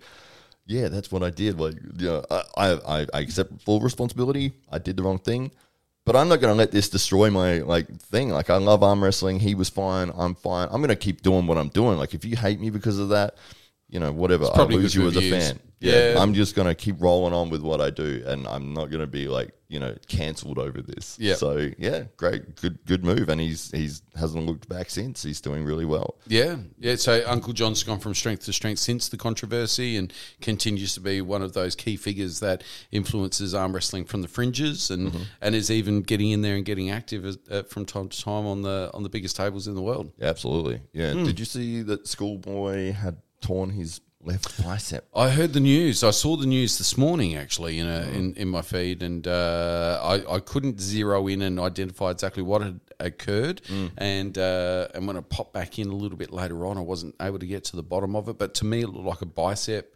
[0.66, 1.60] yeah, that's what I did.
[1.60, 4.54] Like, you know, I, I, I accept full responsibility.
[4.72, 5.52] I did the wrong thing,
[6.06, 8.30] but I'm not going to let this destroy my like thing.
[8.30, 9.40] Like, I love arm wrestling.
[9.40, 10.12] He was fine.
[10.16, 10.68] I'm fine.
[10.72, 11.98] I'm going to keep doing what I'm doing.
[11.98, 13.36] Like, if you hate me because of that,
[13.90, 14.48] you know, whatever.
[14.54, 15.50] I lose you as a reviews.
[15.50, 15.60] fan.
[15.80, 16.16] Yeah.
[16.18, 19.02] I'm just going to keep rolling on with what I do, and I'm not going
[19.02, 21.18] to be like, you know, cancelled over this.
[21.20, 21.36] Yeah.
[21.36, 25.22] So yeah, great, good, good move, and he's he's hasn't looked back since.
[25.22, 26.16] He's doing really well.
[26.26, 26.96] Yeah, yeah.
[26.96, 31.22] So Uncle Jon's gone from strength to strength since the controversy, and continues to be
[31.22, 35.70] one of those key figures that influences arm wrestling from the fringes, and and is
[35.70, 38.90] even getting in there and getting active as, uh, from time to time on the
[38.94, 40.12] on the biggest tables in the world.
[40.22, 40.82] Absolutely.
[40.94, 41.12] Yeah.
[41.12, 41.26] Hmm.
[41.26, 45.08] Did you see that schoolboy had torn his left bicep?
[45.16, 46.04] I heard the news.
[46.04, 50.00] I saw the news this morning, actually, in a, in, in my feed, and uh,
[50.04, 53.62] I, I couldn't zero in and identify exactly what had occurred.
[53.98, 57.16] And uh, and when I popped back in a little bit later on, I wasn't
[57.22, 58.38] able to get to the bottom of it.
[58.38, 59.94] But to me, it looked like a bicep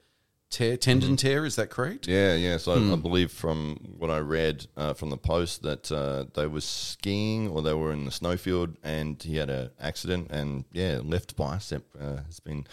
[0.51, 1.45] tear, tendon tear.
[1.45, 2.07] Is that correct?
[2.07, 2.57] Yeah, yeah.
[2.57, 2.93] So Hmm.
[2.93, 7.47] I believe from what I read uh, from the post that uh, they were skiing
[7.49, 11.85] or they were in the snowfield and he had an accident and yeah, left bicep
[11.99, 12.65] uh, has been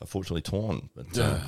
[0.00, 0.88] unfortunately torn.
[0.94, 1.38] But uh,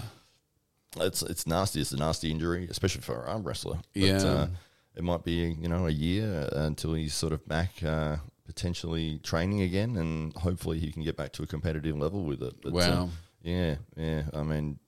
[1.00, 1.80] it's it's nasty.
[1.80, 3.76] It's a nasty injury, especially for an arm wrestler.
[3.94, 4.22] But, Yeah.
[4.24, 4.46] uh,
[4.94, 7.82] it might be you know a year until he's sort of back.
[7.82, 12.42] Uh, Potentially training again, and hopefully he can get back to a competitive level with
[12.42, 12.54] it.
[12.60, 13.08] But, uh, Wow.
[13.40, 14.24] yeah, yeah.
[14.34, 14.78] I mean,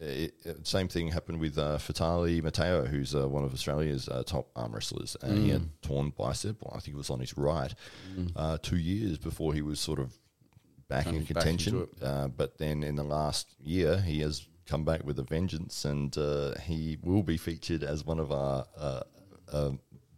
[0.00, 4.22] it, it- same thing happened with uh, Fatali Mateo, who's uh, one of Australia's uh,
[4.24, 5.68] top arm wrestlers, and he had Mm.
[5.82, 6.56] torn bicep.
[6.62, 7.72] Well, I think it was on his right,
[8.34, 10.18] uh, two years before he was sort of
[10.88, 11.88] back in of back contention.
[12.02, 16.16] Uh, but then in the last year, he has come back with a vengeance, and
[16.18, 19.00] uh, he will be featured as one of our uh,
[19.52, 19.70] uh,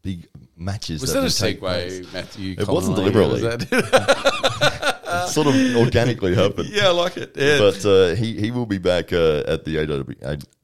[0.03, 1.01] big matches.
[1.01, 2.01] Was that a take place.
[2.01, 2.57] segue, Matthew?
[2.59, 3.43] It wasn't deliberately.
[5.11, 6.69] Was sort of organically happened.
[6.73, 7.37] Yeah, I like it.
[7.37, 7.59] Yeah.
[7.59, 10.03] But uh, he he will be back uh, at the AW,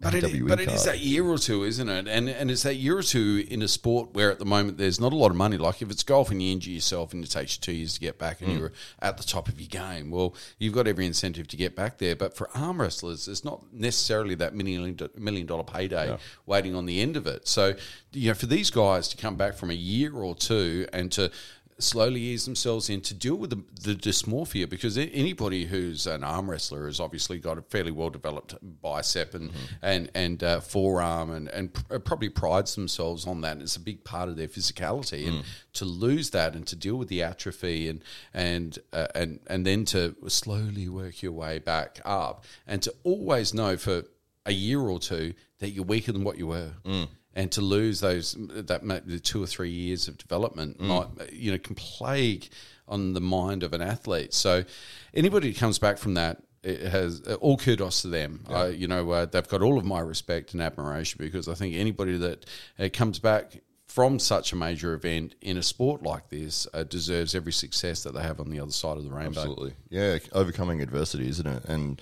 [0.00, 0.94] But, it, AWE but it is card.
[0.96, 2.06] that year or two, isn't it?
[2.06, 5.00] And and it's that year or two in a sport where at the moment there's
[5.00, 5.56] not a lot of money.
[5.59, 8.00] Like if it's golf and you injure yourself and it takes you two years to
[8.00, 11.48] get back and you're at the top of your game, well, you've got every incentive
[11.48, 12.14] to get back there.
[12.14, 17.00] But for arm wrestlers, it's not necessarily that million million dollar payday waiting on the
[17.00, 17.48] end of it.
[17.48, 17.74] So
[18.12, 21.30] you know, for these guys to come back from a year or two and to
[21.79, 26.51] slowly ease themselves in to deal with the, the dysmorphia because anybody who's an arm
[26.51, 29.51] wrestler has obviously got a fairly well developed bicep and
[29.83, 33.53] and and uh, forearm and and pr- probably prides themselves on that.
[33.53, 36.97] And it's a big part of their physicality, and to lose that and to deal
[36.97, 42.01] with the atrophy and and uh, and and then to slowly work your way back
[42.05, 44.05] up, and to always know for
[44.47, 46.73] a year or two that you're weaker than what you were.
[47.37, 51.59] And to lose those that the two or three years of development might you know
[51.59, 52.49] can plague
[52.88, 54.33] on the mind of an athlete.
[54.33, 54.64] So
[55.12, 58.44] anybody who comes back from that it has uh, all kudos to them.
[58.51, 61.75] Uh, you know uh, they've got all of my respect and admiration because I think
[61.75, 62.46] anybody that
[62.79, 67.35] uh, comes back from such a major event in a sport like this uh, deserves
[67.35, 69.40] every success that they have on the other side of the rainbow.
[69.40, 69.75] Absolutely.
[69.88, 71.64] Yeah, overcoming adversity, isn't it?
[71.64, 72.01] And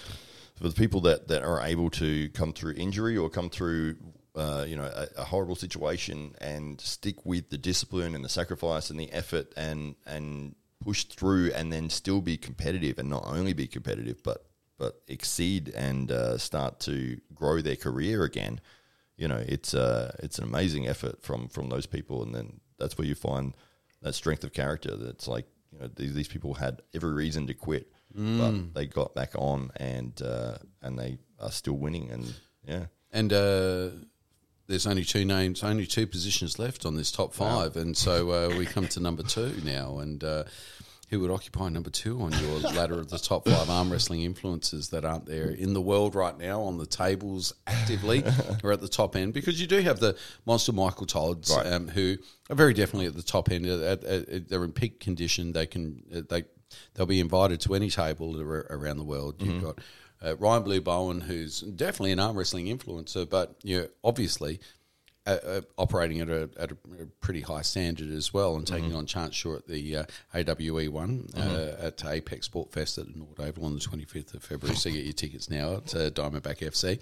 [0.56, 3.96] for the people that, that are able to come through injury or come through,
[4.34, 8.90] uh, you know, a, a horrible situation and stick with the discipline and the sacrifice
[8.90, 13.52] and the effort and and push through and then still be competitive and not only
[13.54, 14.44] be competitive but
[14.76, 18.60] but exceed and uh, start to grow their career again.
[19.16, 22.98] You know, it's uh, it's an amazing effort from from those people, and then that's
[22.98, 23.54] where you find
[24.02, 24.96] that strength of character.
[24.96, 29.14] That's like you know these, these people had every reason to quit, but they got
[29.14, 32.10] back on and uh, and they are still winning.
[32.10, 32.34] And
[32.66, 33.90] yeah, And uh,
[34.66, 38.54] there's only two names, only two positions left on this top five, and so uh,
[38.58, 39.98] we come to number two now.
[39.98, 40.44] And uh,
[41.10, 44.90] who would occupy number two on your ladder of the top five arm wrestling influencers
[44.90, 48.24] that aren't there in the world right now on the tables actively
[48.64, 49.34] or at the top end?
[49.34, 51.66] Because you do have the monster Michael Todds, Right.
[51.66, 52.16] um, who
[52.50, 53.66] are very definitely at the top end.
[53.66, 55.52] At, at, at- they're in peak condition.
[55.52, 56.44] They can they
[56.94, 59.40] they'll be invited to any table around the world.
[59.40, 59.78] You've got
[60.24, 64.60] uh, Ryan Blue Bowen, who's definitely an arm wrestling influencer, but you know, obviously
[65.26, 66.76] uh, uh, operating at a, at a
[67.20, 71.28] pretty high standard as well, and taking on Chance Shaw at the uh, AWE one
[71.36, 74.76] uh, at Apex Sport Fest at Norwood Oval on the 25th of February.
[74.76, 77.00] so get your tickets now at uh, Diamondback FC,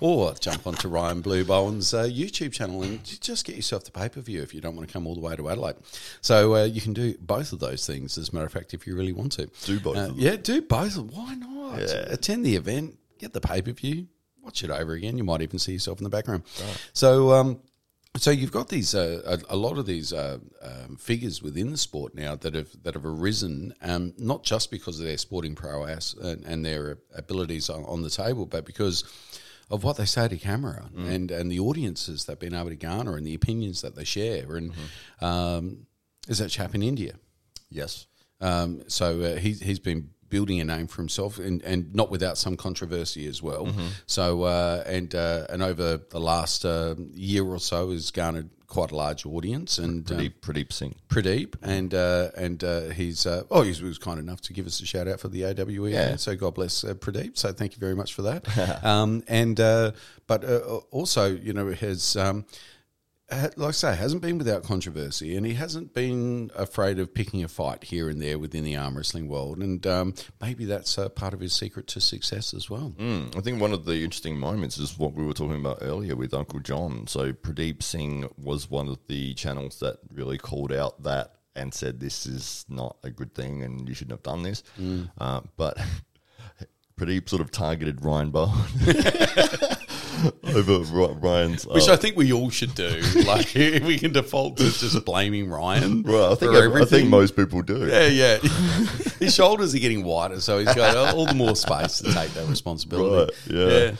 [0.00, 4.08] or jump onto Ryan Blue Bowen's uh, YouTube channel and just get yourself the pay
[4.08, 5.76] per view if you don't want to come all the way to Adelaide.
[6.20, 8.86] So uh, you can do both of those things, as a matter of fact, if
[8.86, 9.46] you really want to.
[9.64, 10.16] Do both Uh, of them.
[10.18, 10.96] yeah, do both.
[10.96, 11.80] Why not?
[11.80, 14.06] Attend the event, get the pay per view,
[14.44, 15.16] watch it over again.
[15.18, 16.42] You might even see yourself in the background.
[16.92, 17.60] So, um,
[18.16, 21.76] so you've got these uh, a, a lot of these uh, um, figures within the
[21.78, 26.14] sport now that have that have arisen, um, not just because of their sporting prowess
[26.14, 29.02] and, and their abilities on, on the table, but because
[29.70, 33.16] of what they say to camera and and the audiences they've been able to garner
[33.16, 34.54] and the opinions that they share.
[34.56, 34.72] And
[35.20, 35.86] um,
[36.28, 37.14] is that chap in India?
[37.70, 38.06] yes,
[38.40, 42.38] Um, so uh, he's he's been building a name for himself, and, and not without
[42.38, 43.68] some controversy as well.
[44.06, 48.90] So uh, and uh, and over the last uh, year or so, has garnered quite
[48.90, 49.78] a large audience.
[49.78, 50.94] And um, Pradeep, Pradeep Singh.
[51.08, 54.80] Pradeep, and uh, and uh, he's uh, oh he was kind enough to give us
[54.80, 55.90] a shout out for the AWE.
[55.90, 56.16] Yeah.
[56.16, 57.38] So God bless uh, Pradeep.
[57.38, 58.84] So thank you very much for that.
[58.84, 59.92] um, and uh,
[60.26, 60.58] but uh,
[60.90, 62.16] also you know has.
[62.16, 62.44] Um,
[63.56, 67.48] like I say, hasn't been without controversy, and he hasn't been afraid of picking a
[67.48, 71.34] fight here and there within the arm wrestling world, and um, maybe that's uh, part
[71.34, 72.94] of his secret to success as well.
[72.98, 76.16] Mm, I think one of the interesting moments is what we were talking about earlier
[76.16, 77.06] with Uncle Jon.
[77.06, 82.00] So Pradeep Singh was one of the channels that really called out that and said
[82.00, 84.62] this is not a good thing and you shouldn't have done this.
[85.18, 85.78] Uh, but
[86.98, 88.50] Pradeep sort of targeted Ryan Bowen
[90.54, 90.78] over
[91.14, 91.66] Ryan's.
[91.66, 93.02] Which uh, I think we all should do.
[93.24, 96.02] Like we can default to just blaming Ryan.
[96.06, 97.86] well, I think for I, I think most people do.
[97.86, 98.36] Yeah, yeah.
[99.18, 102.46] His shoulders are getting wider, so he's got all the more space to take that
[102.46, 103.32] responsibility.
[103.50, 103.96] Right, yeah.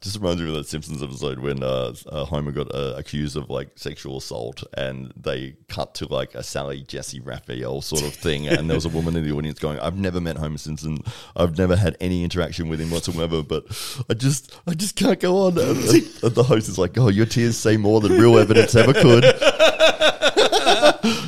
[0.00, 3.50] Just reminds me of that Simpsons episode when uh, uh, Homer got uh, accused of
[3.50, 8.48] like sexual assault, and they cut to like a Sally Jessy Raphael sort of thing,
[8.48, 10.98] and there was a woman in the audience going, "I've never met Homer Simpson,
[11.36, 13.64] I've never had any interaction with him whatsoever, but
[14.08, 17.08] I just, I just can't go on." And, and- and the host is like, "Oh,
[17.08, 19.24] your tears say more than real evidence ever could."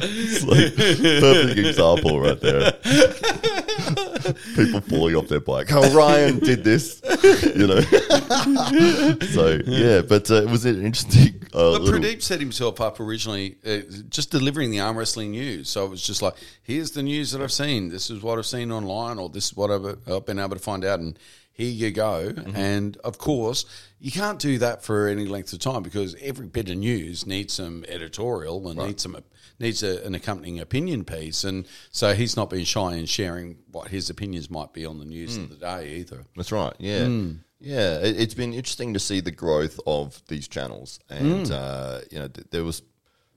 [0.08, 0.74] it's like
[1.20, 2.72] perfect example right there.
[4.56, 5.68] people falling off their bike.
[5.72, 7.00] Oh, Ryan did this,
[7.54, 7.80] you know.
[9.32, 11.40] so yeah, but uh, it was an interesting.
[11.54, 13.78] Uh, But little- Pradeep set himself up originally uh,
[14.08, 15.68] just delivering the arm wrestling news.
[15.68, 17.88] So it was just like, here's the news that I've seen.
[17.88, 20.62] This is what I've seen online, or this is what I've, I've been able to
[20.62, 21.00] find out.
[21.00, 21.18] And
[21.52, 22.32] here you go.
[22.34, 22.56] Mm-hmm.
[22.56, 23.64] And of course,
[23.98, 27.54] you can't do that for any length of time because every bit of news needs
[27.54, 29.16] some editorial and needs some
[29.58, 31.42] needs a, an accompanying opinion piece.
[31.44, 35.06] And so he's not been shy in sharing what his opinions might be on the
[35.06, 35.44] news Mm.
[35.44, 36.24] of the day either.
[36.36, 36.74] That's right.
[36.78, 37.08] Yeah,
[37.58, 37.98] yeah.
[37.98, 42.28] It, it's been interesting to see the growth of these channels, and uh, you know,
[42.28, 42.82] th- there was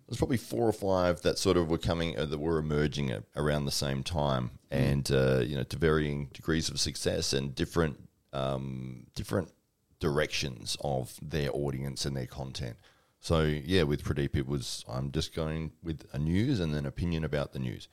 [0.08, 3.24] there's probably four or five that sort of were coming uh, that were emerging at,
[3.36, 8.00] around the same time, and uh, you know, to varying degrees of success and different
[8.34, 9.52] um, different
[10.00, 12.78] directions of their audience and their content.
[13.20, 17.24] So yeah, with Pradeep, it was I'm just going with a news and then opinion
[17.24, 17.88] about the news.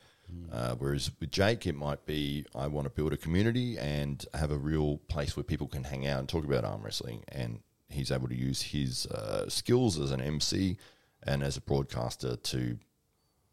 [0.51, 4.51] Uh, whereas with Jake, it might be I want to build a community and have
[4.51, 7.23] a real place where people can hang out and talk about arm wrestling.
[7.29, 10.77] And he's able to use his uh, skills as an MC
[11.23, 12.77] and as a broadcaster to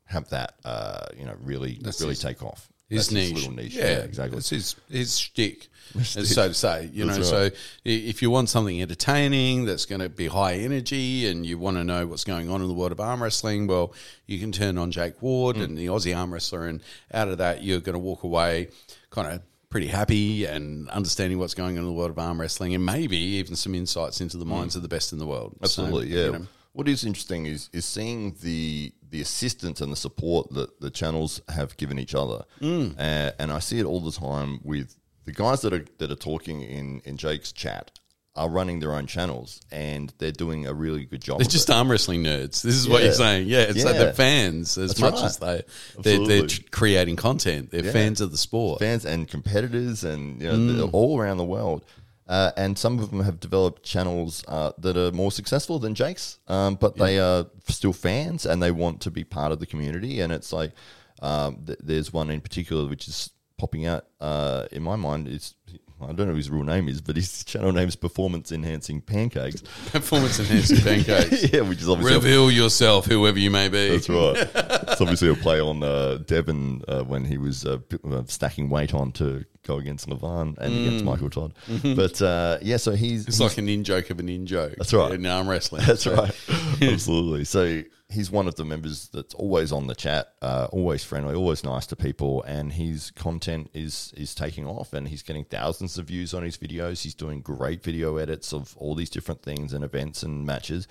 [0.07, 2.69] have that uh, you know really really his- take off.
[2.91, 3.35] His niche.
[3.35, 3.75] little niche.
[3.75, 4.39] Yeah, exactly.
[4.39, 5.69] It's his his shtick,
[6.03, 6.91] so to say.
[6.93, 7.53] You know, That's so right.
[7.87, 11.77] i- if you want something entertaining that's going to be high energy, and you want
[11.79, 13.95] to know what's going on in the world of arm wrestling, well,
[14.27, 15.65] you can turn on Jake Ward Mm.
[15.65, 16.81] and the Aussie arm wrestler, and
[17.13, 18.69] out of that, you're going to walk away
[19.11, 22.75] kind of pretty happy and understanding what's going on in the world of arm wrestling,
[22.75, 25.53] and maybe even some insights into the minds of the best in the world.
[25.53, 25.63] So, Mm.
[25.87, 26.25] Absolutely, yeah.
[26.27, 30.81] you know, What is interesting is is seeing the the assistance and the support that
[30.81, 32.99] the channels have given each other, Mm.
[32.99, 36.17] uh, and I see it all the time with the guys that are that are
[36.17, 37.93] talking in in Jake's chat
[38.37, 41.39] are running their own channels and they're doing a really good job.
[41.39, 41.73] They're just it.
[41.73, 42.63] arm wrestling nerds.
[42.63, 43.47] This is what you're saying.
[43.47, 44.01] Yeah, it's like Yeah.
[44.07, 45.25] they're fans as That's much right.
[45.27, 45.63] as they
[46.03, 47.71] they're, they're creating content.
[47.71, 47.93] They're Yeah.
[47.93, 48.81] fans of the sport.
[48.81, 50.91] fans and competitors and you know Mm.
[50.93, 51.85] all around the world.
[52.27, 56.39] Uh, and some of them have developed channels uh, that are more successful than Jake's,
[56.49, 60.21] um, but they are still fans and they want to be part of the community.
[60.21, 60.73] And it's like
[61.21, 65.29] um, th- there's one in particular which is popping out uh, in my mind.
[65.29, 65.55] It's
[66.01, 69.01] I don't know what his real name is, but his channel name is Performance Enhancing
[69.01, 69.63] Pancakes.
[69.93, 71.53] Performance enhancing pancakes.
[71.53, 73.91] yeah, which is obviously a Reveal yourself, whoever you may be.
[73.91, 74.37] That's right.
[74.55, 78.69] it's obviously a play on uh, Devon uh, when he was uh, p- uh, stacking
[78.69, 81.55] weight on to go against Levan and against Michael Todd.
[81.83, 84.75] But uh, yeah, so he's, It's like an in joke of an in joke.
[84.79, 85.13] That's right.
[85.13, 85.83] In arm wrestling.
[85.87, 86.35] that's So- right,
[86.83, 87.45] absolutely.
[87.45, 91.65] So he's one of the members that's always on the chat, uh, always friendly, always
[91.65, 96.07] nice to people, and his content is is taking off, and he's getting thousands of
[96.07, 97.03] views on his videos.
[97.03, 100.87] He's doing great video edits of all these different things and events and matches.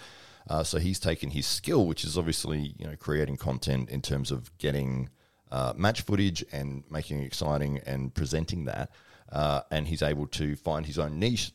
[0.49, 4.29] Uh, so he's taken his skill, which is obviously you know creating content in terms
[4.31, 5.09] of getting
[5.53, 8.89] uh, match footage and making it exciting and presenting that,
[9.31, 11.51] uh, and he's able to find his own niche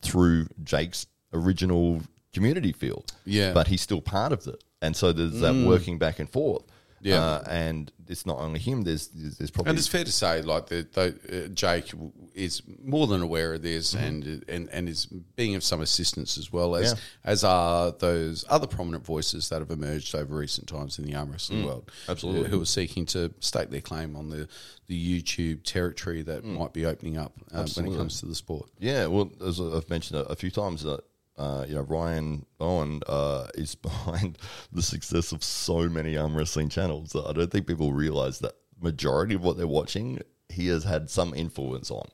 [0.00, 2.00] through Jake's original
[2.32, 3.12] community field.
[3.26, 3.50] Yeah.
[3.50, 3.54] Mm.
[3.54, 4.62] But he's still part of it.
[4.80, 6.62] And so there's that working back and forth.
[7.04, 7.20] Yeah.
[7.20, 10.66] Uh, and it's not only him, there's there's, probably And it's fair to say, like
[10.68, 11.92] the uh, Jake
[12.34, 13.74] is more than aware of Mm-hmm.
[13.74, 16.98] this, and and and is being of some assistance as well as Yeah.
[17.24, 21.30] as are those other prominent voices that have emerged over recent times in the arm
[21.32, 22.10] wrestling world, Mm.
[22.12, 22.44] absolutely.
[22.46, 24.46] uh, who are seeking to stake their claim on the
[24.86, 27.94] the YouTube territory that might be opening up uh, when Mm.
[27.94, 28.68] It comes to the sport.
[28.78, 31.02] Yeah, well, as I've mentioned a, a few times, that
[31.36, 34.38] uh, you know Ryan Bowen uh, is behind
[34.72, 37.14] the success of so many arm wrestling channels.
[37.16, 41.32] I don't think people realize that majority of what they're watching, he has had some
[41.34, 42.08] influence on,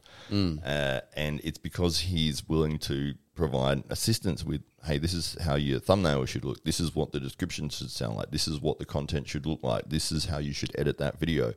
[0.64, 4.62] uh, and it's because he's willing to provide assistance with.
[4.85, 6.62] Hey, this is how your thumbnail should look.
[6.64, 8.31] This is what the description should sound like.
[8.31, 9.89] This is what the content should look like.
[9.89, 11.53] This is how you should edit that video.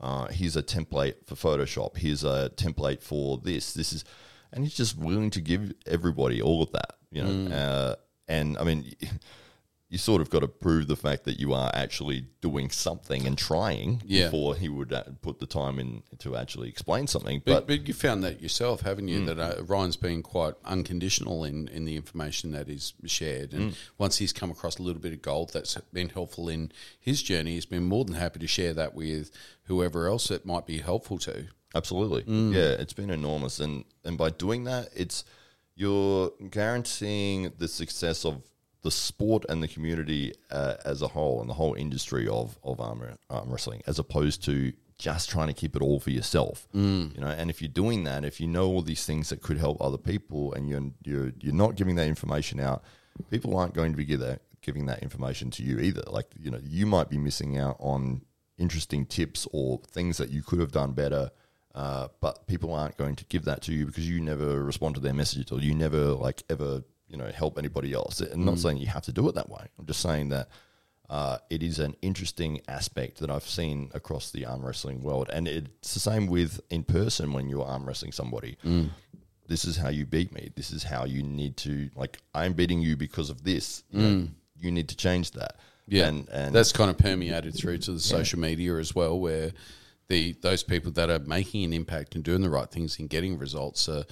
[0.00, 1.96] Uh, here's a template for Photoshop.
[1.96, 3.72] Here's a template for this.
[3.72, 4.04] This is,
[4.52, 7.54] and he's just willing to give everybody all of that, you know.
[7.54, 7.94] Uh,
[8.28, 8.92] and I mean,
[9.88, 13.38] you sort of got to prove the fact that you are actually doing something and
[13.38, 14.24] trying Yeah.
[14.24, 17.40] before he would uh, put the time in to actually explain something.
[17.44, 19.24] But, But, but you found that yourself, haven't you?
[19.26, 23.52] That uh, Ryan's been quite unconditional in, in the information that is shared.
[23.54, 27.22] And once he's come across a little bit of gold that's been helpful in his
[27.22, 29.30] journey, he's been more than happy to share that with
[29.66, 31.46] whoever else it might be helpful to.
[31.76, 32.24] Absolutely.
[32.26, 33.60] Yeah, it's been enormous.
[33.60, 35.24] And and by doing that, it's
[35.76, 38.42] you're guaranteeing the success of
[38.82, 42.80] the sport and the community uh, as a whole and the whole industry of, of
[42.80, 46.66] arm, arm wrestling as opposed to just trying to keep it all for yourself.
[47.14, 49.58] You know, and if you're doing that, if you know all these things that could
[49.58, 52.82] help other people and you're you're, you're not giving that information out,
[53.30, 56.02] people aren't going to be give that, giving that information to you either.
[56.06, 58.22] Like, you know, you might be missing out on
[58.56, 61.30] interesting tips or things that you could have done better
[61.76, 65.00] uh, but people aren't going to give that to you because you never respond to
[65.00, 68.20] their messages or you never like ever you know help anybody else.
[68.20, 69.66] I'm not saying you have to do it that way.
[69.78, 70.48] I'm just saying that
[71.10, 75.46] uh, it is an interesting aspect that I've seen across the arm wrestling world, and
[75.46, 78.56] it's the same with in person when you're arm wrestling somebody.
[79.48, 80.50] This is how you beat me.
[80.56, 82.18] This is how you need to like.
[82.34, 83.84] I'm beating you because of this.
[83.92, 85.56] You, know, you need to change that.
[85.86, 89.52] Yeah, and, and that's kind of permeated through to the social media as well, where
[90.08, 93.38] the those people that are making an impact and doing the right things and getting
[93.38, 94.04] results are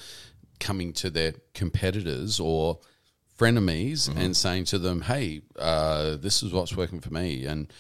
[0.61, 2.79] coming to their competitors or
[3.39, 4.19] frenemies Mm-hmm.
[4.19, 7.73] and saying to them, "Hey, uh, this is what's working for me," and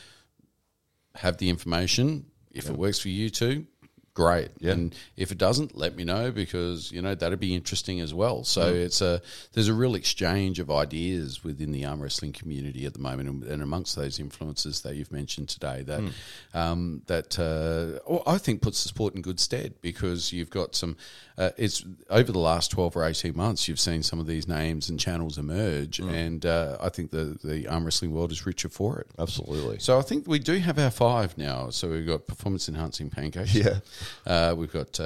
[1.17, 2.27] have the information.
[2.51, 3.67] If it works for you too,
[4.15, 4.51] great.
[4.63, 8.45] And if it doesn't, let me know because you know that'd be interesting as well.
[8.45, 8.85] So Mm.
[8.87, 9.21] it's a
[9.53, 13.43] there's a real exchange of ideas within the arm wrestling community at the moment, and,
[13.45, 16.13] and amongst those influences that you've mentioned today, that Mm.
[16.55, 20.97] um, that uh, I think puts the sport in good stead because you've got some.
[21.37, 24.89] Uh, it's over the last twelve or eighteen months, you've seen some of these names
[24.89, 26.13] and channels emerge, Mm.
[26.13, 29.09] and uh, I think the the arm wrestling world is richer for it.
[29.19, 29.79] absolutely.
[29.81, 31.71] So I think we do have our five now.
[31.71, 33.55] So we've got performance enhancing pancakes.
[33.55, 33.81] Yeah.
[34.27, 35.05] Uh, we've got uh,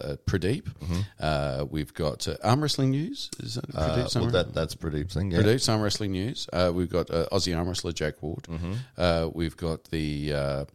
[0.00, 0.66] uh, Pradeep.
[1.18, 3.30] Uh, we've got uh, arm wrestling news.
[3.42, 5.30] Is that Uh, Pradeep's well, that that's pretty thing.
[5.30, 5.38] Yeah.
[5.40, 6.48] Pradeep's arm wrestling news.
[6.52, 8.42] Uh, we've got uh, Aussie arm wrestler Jack Ward.
[8.44, 8.72] Mm-hmm.
[8.98, 10.66] Uh, we've got the.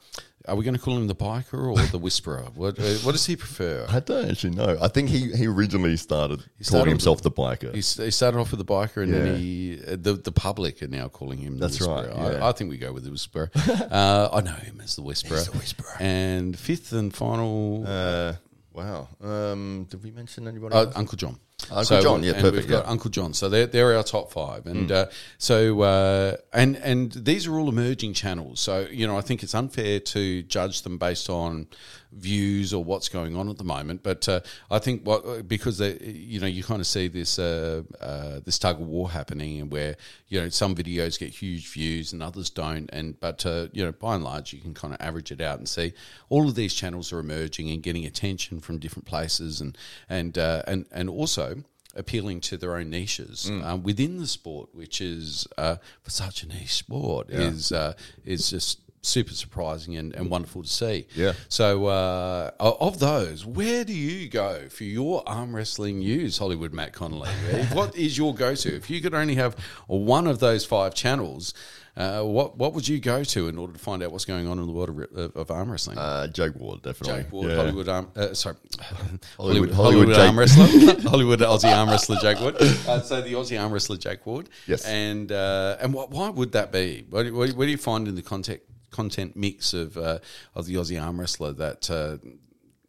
[0.48, 2.44] Are we going to call him the biker or the whisperer?
[2.56, 3.86] what uh, What does he prefer?
[3.90, 4.78] I don't actually know.
[4.82, 7.72] I think he, he originally started, started calling himself the biker.
[7.74, 9.20] He, he started off with the biker, and Yeah.
[9.24, 11.58] then he uh, the the public are now calling him.
[11.58, 11.96] That's whisperer.
[12.16, 12.46] right, yeah.
[12.46, 13.50] I, I think we go with the whisperer.
[13.56, 15.42] uh, I know him as the whisperer.
[15.42, 15.96] the whisperer.
[16.00, 18.34] And fifth and final, Uh,
[18.74, 19.10] wow.
[19.22, 20.74] Um, did we mention anybody?
[20.76, 20.92] Uh.
[20.96, 21.38] Uncle Jon.
[21.72, 22.92] Uncle Jon, yeah, and perfect, We've got yeah.
[22.92, 25.08] Uncle Jon, so they're they're our top five, and uh,
[25.40, 28.60] so uh, and and these are all emerging channels.
[28.60, 31.68] So you know, I think it's unfair to judge them based on
[32.12, 34.02] views or what's going on at the moment.
[34.04, 34.40] But uh,
[34.72, 38.58] I think what because they, you know you kind of see this uh, uh, this
[38.60, 39.96] tug of war happening, and where
[40.28, 43.92] you know some videos get huge views and others don't, and but uh, you know
[43.92, 45.94] by and large you can kind of average it out and see
[46.30, 49.78] all of these channels are emerging and getting attention from different places, and
[50.10, 51.64] and uh, and and also
[51.96, 53.64] appealing to their own niches Mm.
[53.64, 57.94] um, within the sport, which is uh, for such a niche sport is uh,
[58.24, 61.08] is just super surprising and, and wonderful to see.
[61.16, 61.34] Yeah.
[61.50, 66.94] So uh, of those, where do you go for your arm wrestling news, Hollywood Matt
[66.94, 67.30] Connolly?
[67.74, 68.76] what is your go to?
[68.76, 69.56] If you could only have
[69.88, 71.54] one of those five channels.
[71.96, 74.60] Uh, what what would you go to in order to find out what's going on
[74.60, 75.98] in the world of, of, of arm wrestling?
[75.98, 77.24] uh, Jake Ward, definitely.
[77.24, 77.56] Jake Ward, Yeah.
[77.56, 78.56] Hollywood arm, uh, sorry,
[79.38, 80.66] Hollywood- Hollywood, Hollywood arm wrestler,
[81.10, 82.56] Hollywood Aussie arm wrestler Jake Wood.
[82.62, 84.48] Uh, so the Aussie arm wrestler Jake Ward.
[84.68, 84.86] Yes.
[84.86, 87.04] and uh, and what, why would that be?
[87.10, 88.62] What, do- what, what do you find in the content
[88.92, 90.20] content mix of uh,
[90.56, 92.18] of the Aussie arm wrestler that uh,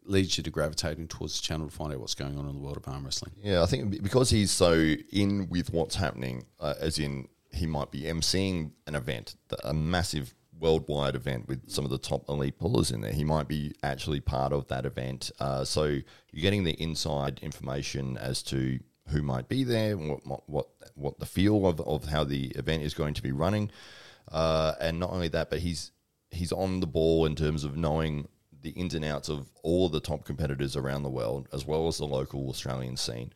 [0.03, 2.61] leads you to gravitating towards the channel to find out what's going on in the
[2.61, 3.31] world of arm wrestling?
[3.41, 4.73] Yeah, I think because he's so
[5.11, 10.33] in with what's happening, uh, as in he might be emceeing an event, a massive
[10.59, 13.13] worldwide event with some of the top elite pullers in there.
[13.13, 15.31] He might be actually part of that event.
[15.39, 20.67] Uh, so you're getting the inside information as to who might be there, what what
[20.95, 23.71] what, the feel of, of how the event is going to be running,
[24.31, 25.91] uh, and not only that, but he's
[26.31, 28.27] he's on the ball in terms of knowing
[28.61, 31.97] the ins and outs of all the top competitors around the world, as well as
[31.97, 33.31] the local Australian scene.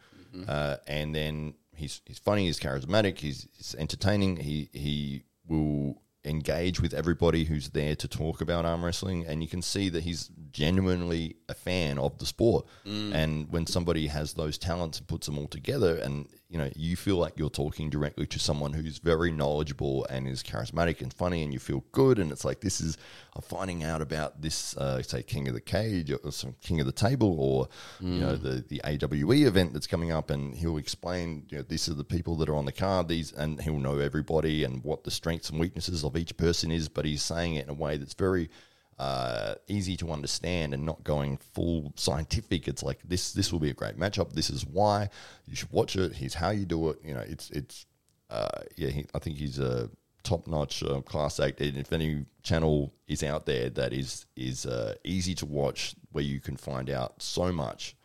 [0.47, 4.37] Uh, and then he's he's funny, he's charismatic, he's, he's entertaining.
[4.37, 9.49] He he will engage with everybody who's there to talk about arm wrestling, and you
[9.49, 12.65] can see that he's genuinely a fan of the sport.
[13.13, 16.95] And when somebody has those talents and puts them all together, and you know you
[16.95, 21.41] feel like you're talking directly to someone who's very knowledgeable and is charismatic and funny,
[21.41, 22.95] and you feel good, and it's like this is
[23.36, 26.86] I'm finding out about this, uh, say King of the Cage or some King of
[26.86, 27.68] the Table, or
[27.99, 31.89] you know the the AWE event that's coming up, and he'll explain you know these
[31.89, 35.04] are the people that are on the card, these, and he'll know everybody and what
[35.04, 37.97] the strengths and weaknesses of each person is, but he's saying it in a way
[37.97, 38.51] that's very
[38.99, 42.67] uh, easy to understand and not going full scientific.
[42.67, 44.33] It's like this this will be a great matchup.
[44.33, 45.09] This is why
[45.47, 46.13] you should watch it.
[46.13, 46.99] Here's how you do it.
[47.03, 47.85] You know, it's it's
[48.29, 48.89] uh, yeah.
[48.89, 49.89] He, I think he's a
[50.23, 51.61] top notch uh, class act.
[51.61, 56.23] And if any channel is out there that is is uh, easy to watch, where
[56.23, 57.95] you can find out so much,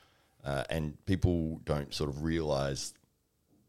[0.45, 2.95] uh, and people don't sort of realize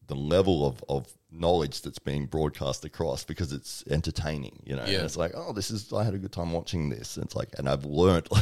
[0.08, 4.84] the level of, of knowledge that's being broadcast across because it's entertaining, you know.
[4.98, 7.18] And it's like, oh, this is I had a good time watching this.
[7.18, 8.40] And it's like, and I've learned, you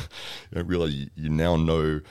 [0.55, 2.01] know, really, you now know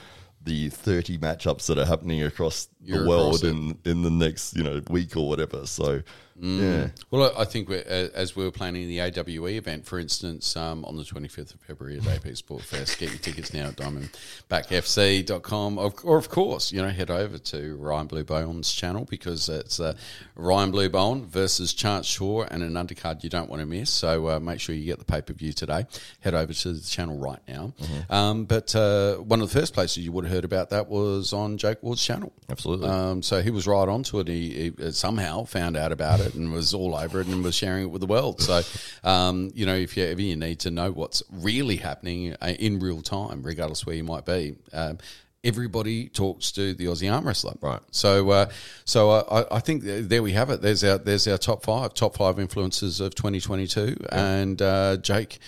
[0.43, 4.55] the 30 matchups that are happening across You're the world across in, in the next
[4.55, 5.65] you know week or whatever.
[5.67, 6.01] So
[6.39, 10.55] yeah, Well, I think we're, uh, as we were planning the AWE event, for instance,
[10.55, 13.75] um, on the 25th of February at AP Sport Fest, get your tickets now at
[13.77, 15.79] diamondbackfc.com.
[15.79, 19.79] Of, or, of course, you know, head over to Ryan Blue Bowen's channel because it's
[19.79, 19.95] uh,
[20.35, 23.89] Ryan Blue Bowen versus Chance Shaw and an undercard you don't want to miss.
[23.89, 25.85] So uh, make sure you get the pay per view today.
[26.19, 27.73] Head over to the channel right now.
[28.09, 31.33] Um, but uh, one of the first places you would have heard about that was
[31.33, 32.31] on Jake Ward's channel.
[32.49, 32.89] Absolutely.
[32.89, 34.27] Um, so he was right onto it.
[34.27, 37.83] He, he somehow found out about it and was all over it and was sharing
[37.83, 38.41] it with the world.
[38.41, 38.61] So,
[39.03, 42.79] um, you know, if you ever you need to know what's really happening uh, in
[42.79, 44.55] real time, regardless where you might be.
[44.73, 44.97] Um,
[45.43, 47.79] Everybody talks to the Aussie arm wrestler, Right.
[47.91, 48.49] So, uh,
[48.83, 50.61] so I, I think there we have it.
[50.61, 55.39] There's our there's our top five, top five influences of 2022, and uh, Jake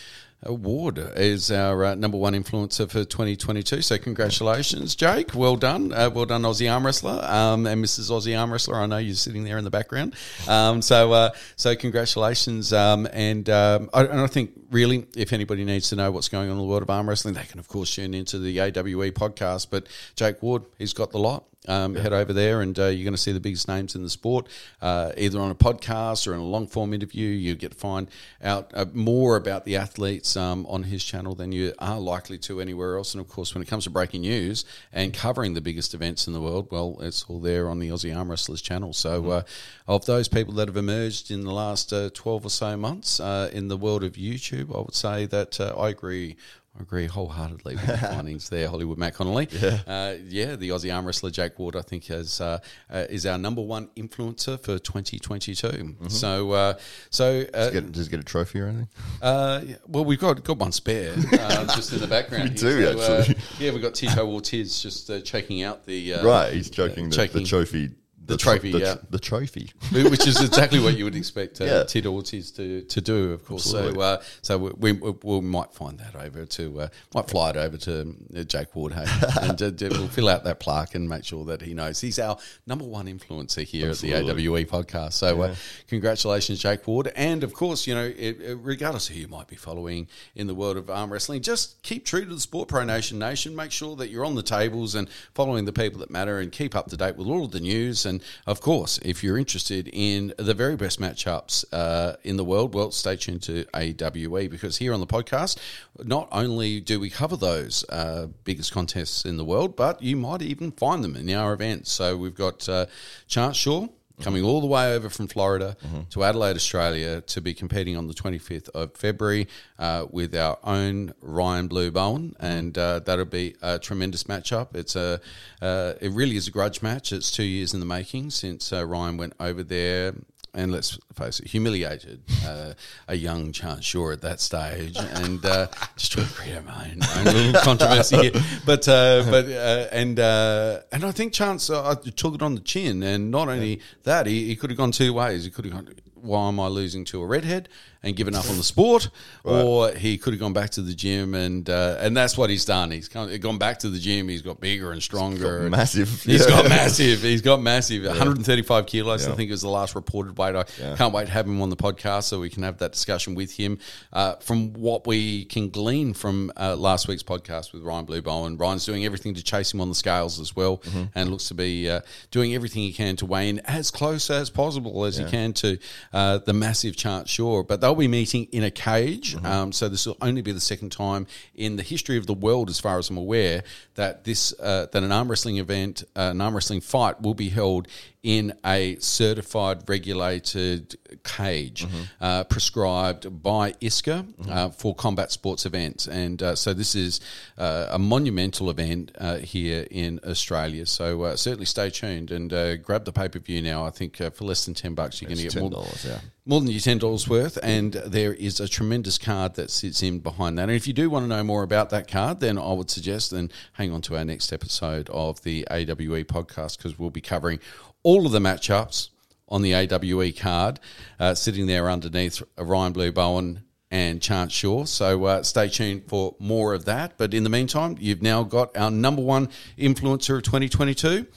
[0.47, 3.81] uh, Ward is our uh, number one influencer for 2022.
[3.81, 5.35] So congratulations, Jake.
[5.35, 5.91] Well done.
[5.91, 8.09] Uh, well done, Aussie Arm Wrestler um, and Mrs.
[8.09, 8.75] Aussie Arm Wrestler.
[8.75, 10.15] I know you're sitting there in the background.
[10.47, 12.71] Um, so uh, so congratulations.
[12.71, 16.49] Um, and, um, I, and I think really, if anybody needs to know what's going
[16.49, 19.11] on in the world of arm wrestling, they can of course tune into the AWE
[19.11, 19.67] podcast.
[19.69, 21.43] But Jake Ward, he's got the lot.
[21.69, 24.09] Um, Head over there, and uh, you're going to see the biggest names in the
[24.09, 24.47] sport,
[24.81, 27.29] uh, either on a podcast or in a long form interview.
[27.29, 28.09] You get to find
[28.41, 32.59] out uh, more about the athletes um, on his channel than you are likely to
[32.59, 33.13] anywhere else.
[33.13, 36.33] And of course, when it comes to breaking news and covering the biggest events in
[36.33, 38.91] the world, well, it's all there on the Aussie Arm Wrestlers channel.
[38.93, 39.41] So, uh,
[39.87, 43.49] of those people that have emerged in the last uh, 12 or so months uh,
[43.53, 46.37] in the world of YouTube, I would say that uh, I agree.
[46.77, 49.47] I agree wholeheartedly with the findings there, Hollywood Matt Connolly.
[49.51, 50.55] Yeah, uh, yeah.
[50.55, 52.59] The Aussie arm wrestler Jake Ward, I think, has uh,
[52.89, 55.95] uh, is our number one influencer for 2022.
[56.07, 56.73] So, uh,
[57.09, 58.87] so uh, get, just get a trophy or anything.
[59.21, 62.49] uh, yeah, well, we've got got one spare uh, just in the background.
[62.49, 63.35] We do, uh, actually.
[63.59, 67.27] yeah, we've got Tito Ortiz just uh, checking out the uh, right, he's choking the,
[67.27, 67.91] the trophy.
[68.29, 68.95] The tro- trophy, the, yeah.
[69.09, 69.71] the trophy.
[69.91, 71.83] which is exactly what you would expect uh, Yeah.
[71.83, 73.65] Tito Ortiz to, to do, of course.
[73.65, 73.95] Absolutely.
[73.95, 77.57] So, uh, so we, we, we might find that over to, uh, might fly it
[77.57, 79.05] over to uh, Jake Ward, hey,
[79.41, 82.37] and uh, we'll fill out that plaque and make sure that he knows he's our
[82.65, 85.13] number one influencer here at the AWE podcast.
[85.13, 85.55] So, uh,
[85.87, 89.47] congratulations, Jake Ward, and of course, you know, it, it- regardless of who you might
[89.47, 92.83] be following in the world of arm wrestling, just keep true to the Sport Pro
[92.83, 93.55] Nation Nation.
[93.55, 96.75] Make sure that you're on the tables and following the people that matter, and keep
[96.75, 98.05] up to date with all of the news.
[98.05, 102.73] And of course, if you're interested in the very best matchups uh, in the world,
[102.73, 105.57] well, stay tuned to AWE because here on the podcast,
[106.03, 110.41] not only do we cover those uh, biggest contests in the world, but you might
[110.41, 111.91] even find them in our events.
[111.91, 112.85] So we've got uh,
[113.27, 113.87] Chance Shaw
[114.21, 115.75] coming all the way over from Florida
[116.11, 119.47] to Adelaide, Australia, to be competing on the 25th of February
[119.77, 124.75] uh, with our own Ryan Blue Bowen, and uh, that'll be a tremendous matchup.
[124.75, 125.19] It's a,
[125.61, 127.11] uh, it really is a grudge match.
[127.11, 130.13] It's two years in the making since uh, Ryan went over there.
[130.53, 132.73] And let's face it, humiliated uh,
[133.07, 136.99] a young Chance Shaw at that stage, and uh, just trying to create my own,
[137.17, 138.43] own little controversy here.
[138.65, 142.61] But uh, but uh, and uh, and I think Chance uh, took it on the
[142.61, 145.43] chin, and not only that, he, he could have gone two ways.
[145.45, 147.69] He could have gone, "Why am I losing to a redhead?"
[148.01, 149.09] And given up on the sport,
[149.43, 152.65] or he could have gone back to the gym, and uh, and that's what he's
[152.65, 152.91] done.
[152.91, 154.27] He's come, gone back to the gym.
[154.29, 155.59] He's got bigger and stronger.
[155.61, 156.09] and massive.
[156.23, 156.49] He's Yeah.
[156.49, 157.21] got massive.
[157.21, 158.05] He's got massive.
[158.05, 159.27] 135 kilos.
[159.27, 160.55] I think it was the last reported weight.
[160.55, 160.63] I
[160.95, 163.51] can't wait to have him on the podcast so we can have that discussion with
[163.51, 163.79] him.
[164.13, 168.57] Uh, from what we can glean from uh, last week's podcast with Ryan Blue Bowen,
[168.57, 170.81] Ryan's doing everything to chase him on the scales as well,
[171.15, 174.49] and looks to be uh, doing everything he can to weigh in as close as
[174.49, 175.77] possible as he can to
[176.13, 177.63] uh, the massive Chance Shaw.
[177.63, 180.91] But they'll be meeting in a cage, um, so this will only be the second
[180.91, 181.25] time
[181.55, 183.63] in the history of the world, as far as I'm aware,
[183.95, 187.49] that this uh, that an arm wrestling event, uh, an arm wrestling fight, will be
[187.49, 187.87] held
[188.21, 191.87] in a certified, regulated cage
[192.19, 196.05] uh, prescribed by ISCA uh, for combat sports events.
[196.07, 197.21] And uh, so this is
[197.57, 200.85] uh, a monumental event uh, here in Australia.
[200.85, 203.85] So uh, certainly stay tuned and uh, grab the pay per view now.
[203.85, 206.19] I think uh, for less than 10 bucks, you're going to get more, $10, yeah.
[206.49, 210.17] More than your ten dollars worth, and there is a tremendous card that sits in
[210.17, 210.63] behind that.
[210.63, 213.29] And if you do want to know more about that card, then I would suggest
[213.29, 217.59] then hang on to our next episode of the AWE podcast because we'll be covering
[218.01, 219.09] all of the matchups
[219.47, 220.79] on the AWE card,
[221.19, 224.85] uh, sitting there underneath Ryan Blue Bowen and Chance Shaw.
[224.85, 227.13] So uh, stay tuned for more of that.
[227.19, 231.27] But in the meantime, you've now got our number one influencer of 2022.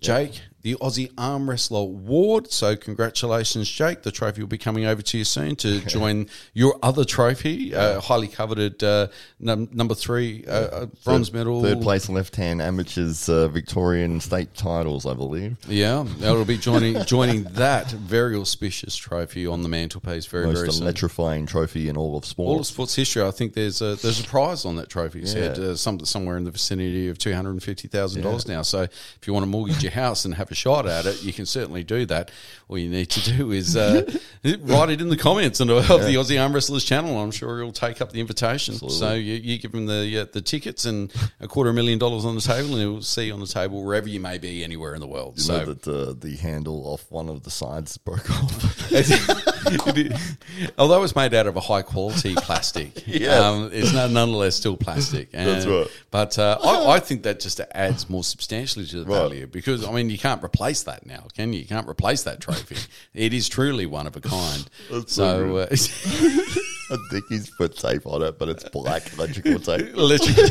[0.00, 2.50] Jake, the Aussie Arm Wrestler Award.
[2.52, 4.02] So, congratulations, Jake.
[4.02, 8.00] The trophy will be coming over to you soon to join your other trophy, uh,
[8.00, 9.08] highly coveted uh,
[9.38, 11.62] num- number three uh, uh, bronze medal.
[11.62, 15.56] Third place left hand amateurs uh, Victorian state titles, I believe.
[15.66, 20.72] Yeah, it'll be joining joining that very auspicious trophy on the mantelpiece very Most very
[20.72, 20.82] soon.
[20.82, 22.48] electrifying trophy in all of sport.
[22.48, 25.20] All of sports history, I think there's a there's a prize on that trophy.
[25.22, 25.42] It's Yeah.
[25.44, 28.60] had, uh, some, somewhere in the vicinity of two hundred and fifty thousand dollars now.
[28.62, 31.32] So if you want to mortgage your house and have a shot at it, you
[31.32, 32.30] can certainly do that.
[32.68, 34.02] All you need to do is uh,
[34.60, 37.18] write it in the comments and of the Aussie Arm Wrestlers channel.
[37.18, 38.74] I'm sure he'll take up the invitation.
[38.74, 41.98] So you, you give him the uh, the tickets and a quarter of a million
[41.98, 44.62] dollars on the table, and he'll see you on the table wherever you may be
[44.62, 45.34] anywhere in the world.
[45.36, 48.92] You so know that uh, the handle off one of the sides broke off.
[50.78, 53.40] Although it's made out of a high quality plastic, Yes.
[53.42, 55.28] um, it's no- nonetheless still plastic.
[55.34, 55.86] And, That's right.
[56.10, 59.16] But uh, I, I think that just adds more substantially to the Right.
[59.18, 61.60] value because I mean you can't replace that now, can you?
[61.60, 62.76] You can't replace that trophy.
[63.14, 64.68] it is truly one of a kind.
[64.90, 66.60] That's so so.
[66.90, 69.94] I think he's put tape on it, but it's black electrical tape.
[69.94, 70.44] Electrical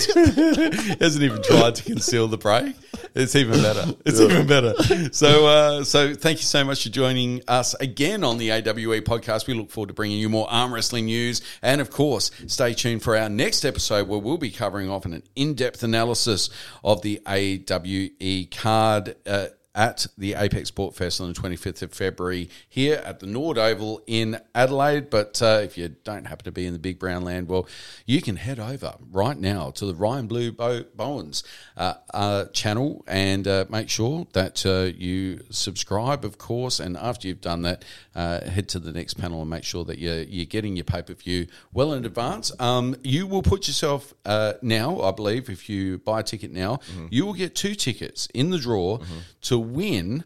[1.00, 2.76] hasn't even tried to conceal the break.
[3.16, 3.94] It's even better.
[4.06, 4.74] It's even better.
[5.12, 9.48] So, uh, so thank you so much for joining us again on the AWE podcast.
[9.48, 13.04] We look forward to bringing you more arm wrestling news, and of course, stay tuned
[13.04, 16.50] for our next episode where we'll be covering off an in-depth analysis
[16.84, 19.16] of the AWE card.
[19.28, 23.58] Uh, at the Apex Sport Fest on the 25th of February here at the Norwood
[23.60, 25.10] Oval in Adelaide.
[25.10, 27.68] But uh, if you don't happen to be in the Big Brown Land, well,
[28.06, 31.44] you can head over right now to the Ryan Blue Bow- Bowens
[31.78, 36.80] uh, uh, channel and uh, make sure that uh, you subscribe, of course.
[36.80, 40.00] And after you've done that, uh, head to the next panel and make sure that
[40.00, 42.52] you're, you're getting your pay per view well in advance.
[42.60, 46.80] Um, you will put yourself uh, now, I believe, if you buy a ticket now,
[47.12, 49.00] you will get two tickets in the draw
[49.42, 50.24] to win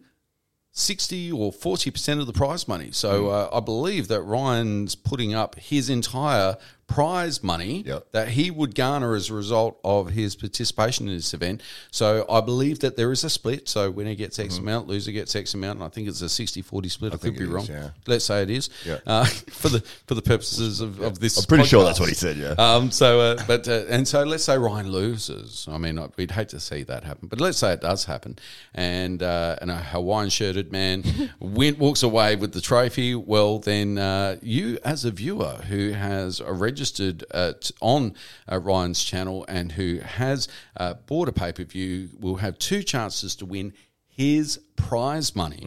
[0.72, 2.90] 60 or 40% of the prize money.
[2.92, 6.58] So uh, I believe that Ryan's putting up his entire
[6.88, 8.12] prize money Yep.
[8.12, 11.62] that he would garner as a result of his participation in this event.
[11.92, 13.68] So I believe that there is a split.
[13.68, 16.92] So winner gets X amount, loser gets X amount, and I think it's a 60-40
[16.92, 17.14] split.
[17.14, 17.66] I, could be is, wrong.
[17.68, 17.90] yeah.
[18.06, 18.70] Let's say it is.
[18.86, 19.00] Yeah.
[19.06, 22.16] Uh, for the for the purposes of, of this I'm pretty sure that's what he
[22.16, 22.56] said, yeah.
[22.58, 25.68] Um, so, uh, but uh, and so let's say Ryan loses.
[25.70, 28.38] I mean, I- we'd hate to see that happen, but let's say it does happen,
[28.74, 31.04] and uh, and a Hawaiian shirted man
[31.40, 33.16] win, walks away with the trophy.
[33.16, 38.16] Well, then uh, you, as a viewer who has uh, registered uh, on
[38.52, 42.82] uh, Ryan's channel and who has uh, bought a pay per view, will have two
[42.82, 43.74] chances to win
[44.08, 45.64] his prize money.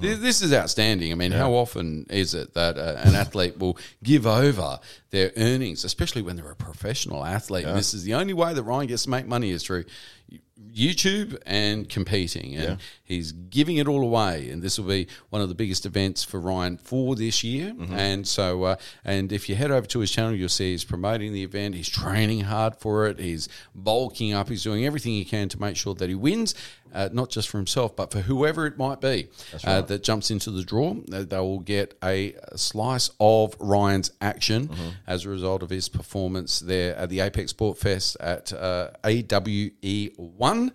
[0.00, 1.12] This, this is outstanding.
[1.12, 4.78] I mean, how often is it that uh, an athlete will give over
[5.10, 7.64] their earnings, especially when they're a professional athlete?
[7.66, 9.84] And this is the only way that Ryan gets to make money is through
[10.72, 14.50] YouTube and competing, and he's giving it all away.
[14.50, 17.74] And this will be one of the biggest events for Ryan for this year.
[17.92, 21.32] And so, uh, and if you head over to his channel, you'll see he's promoting
[21.32, 21.74] the event.
[21.74, 23.18] He's training hard for it.
[23.18, 24.48] He's bulking up.
[24.48, 26.54] He's doing everything he can to make sure that he wins,
[26.94, 29.28] uh, not just for himself, but for whoever it might be
[29.64, 30.94] uh, that jumps into the draw.
[31.12, 34.70] Uh, They will get a slice of Ryan's action
[35.06, 40.10] as a result of his performance there at the Apex Sport Fest at uh, AWE
[40.16, 40.72] one,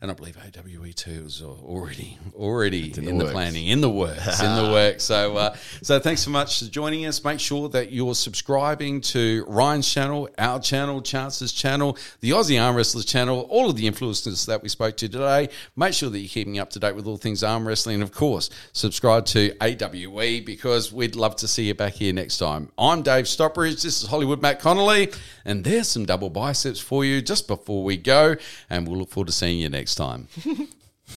[0.00, 4.40] and I believe AWE two is already already in, the the planning, in the works,
[4.42, 5.04] in the works.
[5.04, 7.22] So, uh, so thanks so much for joining us.
[7.24, 12.76] Make sure that you're subscribing to Ryan's channel, our channel, Chance's channel, the Aussie Arm
[12.76, 15.48] Wrestlers channel, all of the influencers that we spoke to today.
[15.76, 18.12] Make sure that you're keeping up to date with all things arm wrestling, and of
[18.12, 22.70] course, subscribe to AWE because we'd love to see you back here next time.
[22.76, 23.82] I'm Dave Stockbridge.
[23.82, 25.10] This is Hollywood Matt Connolly,
[25.42, 28.36] and there's some double biceps for you just before we go,
[28.68, 30.28] and we'll look forward to seeing you next time.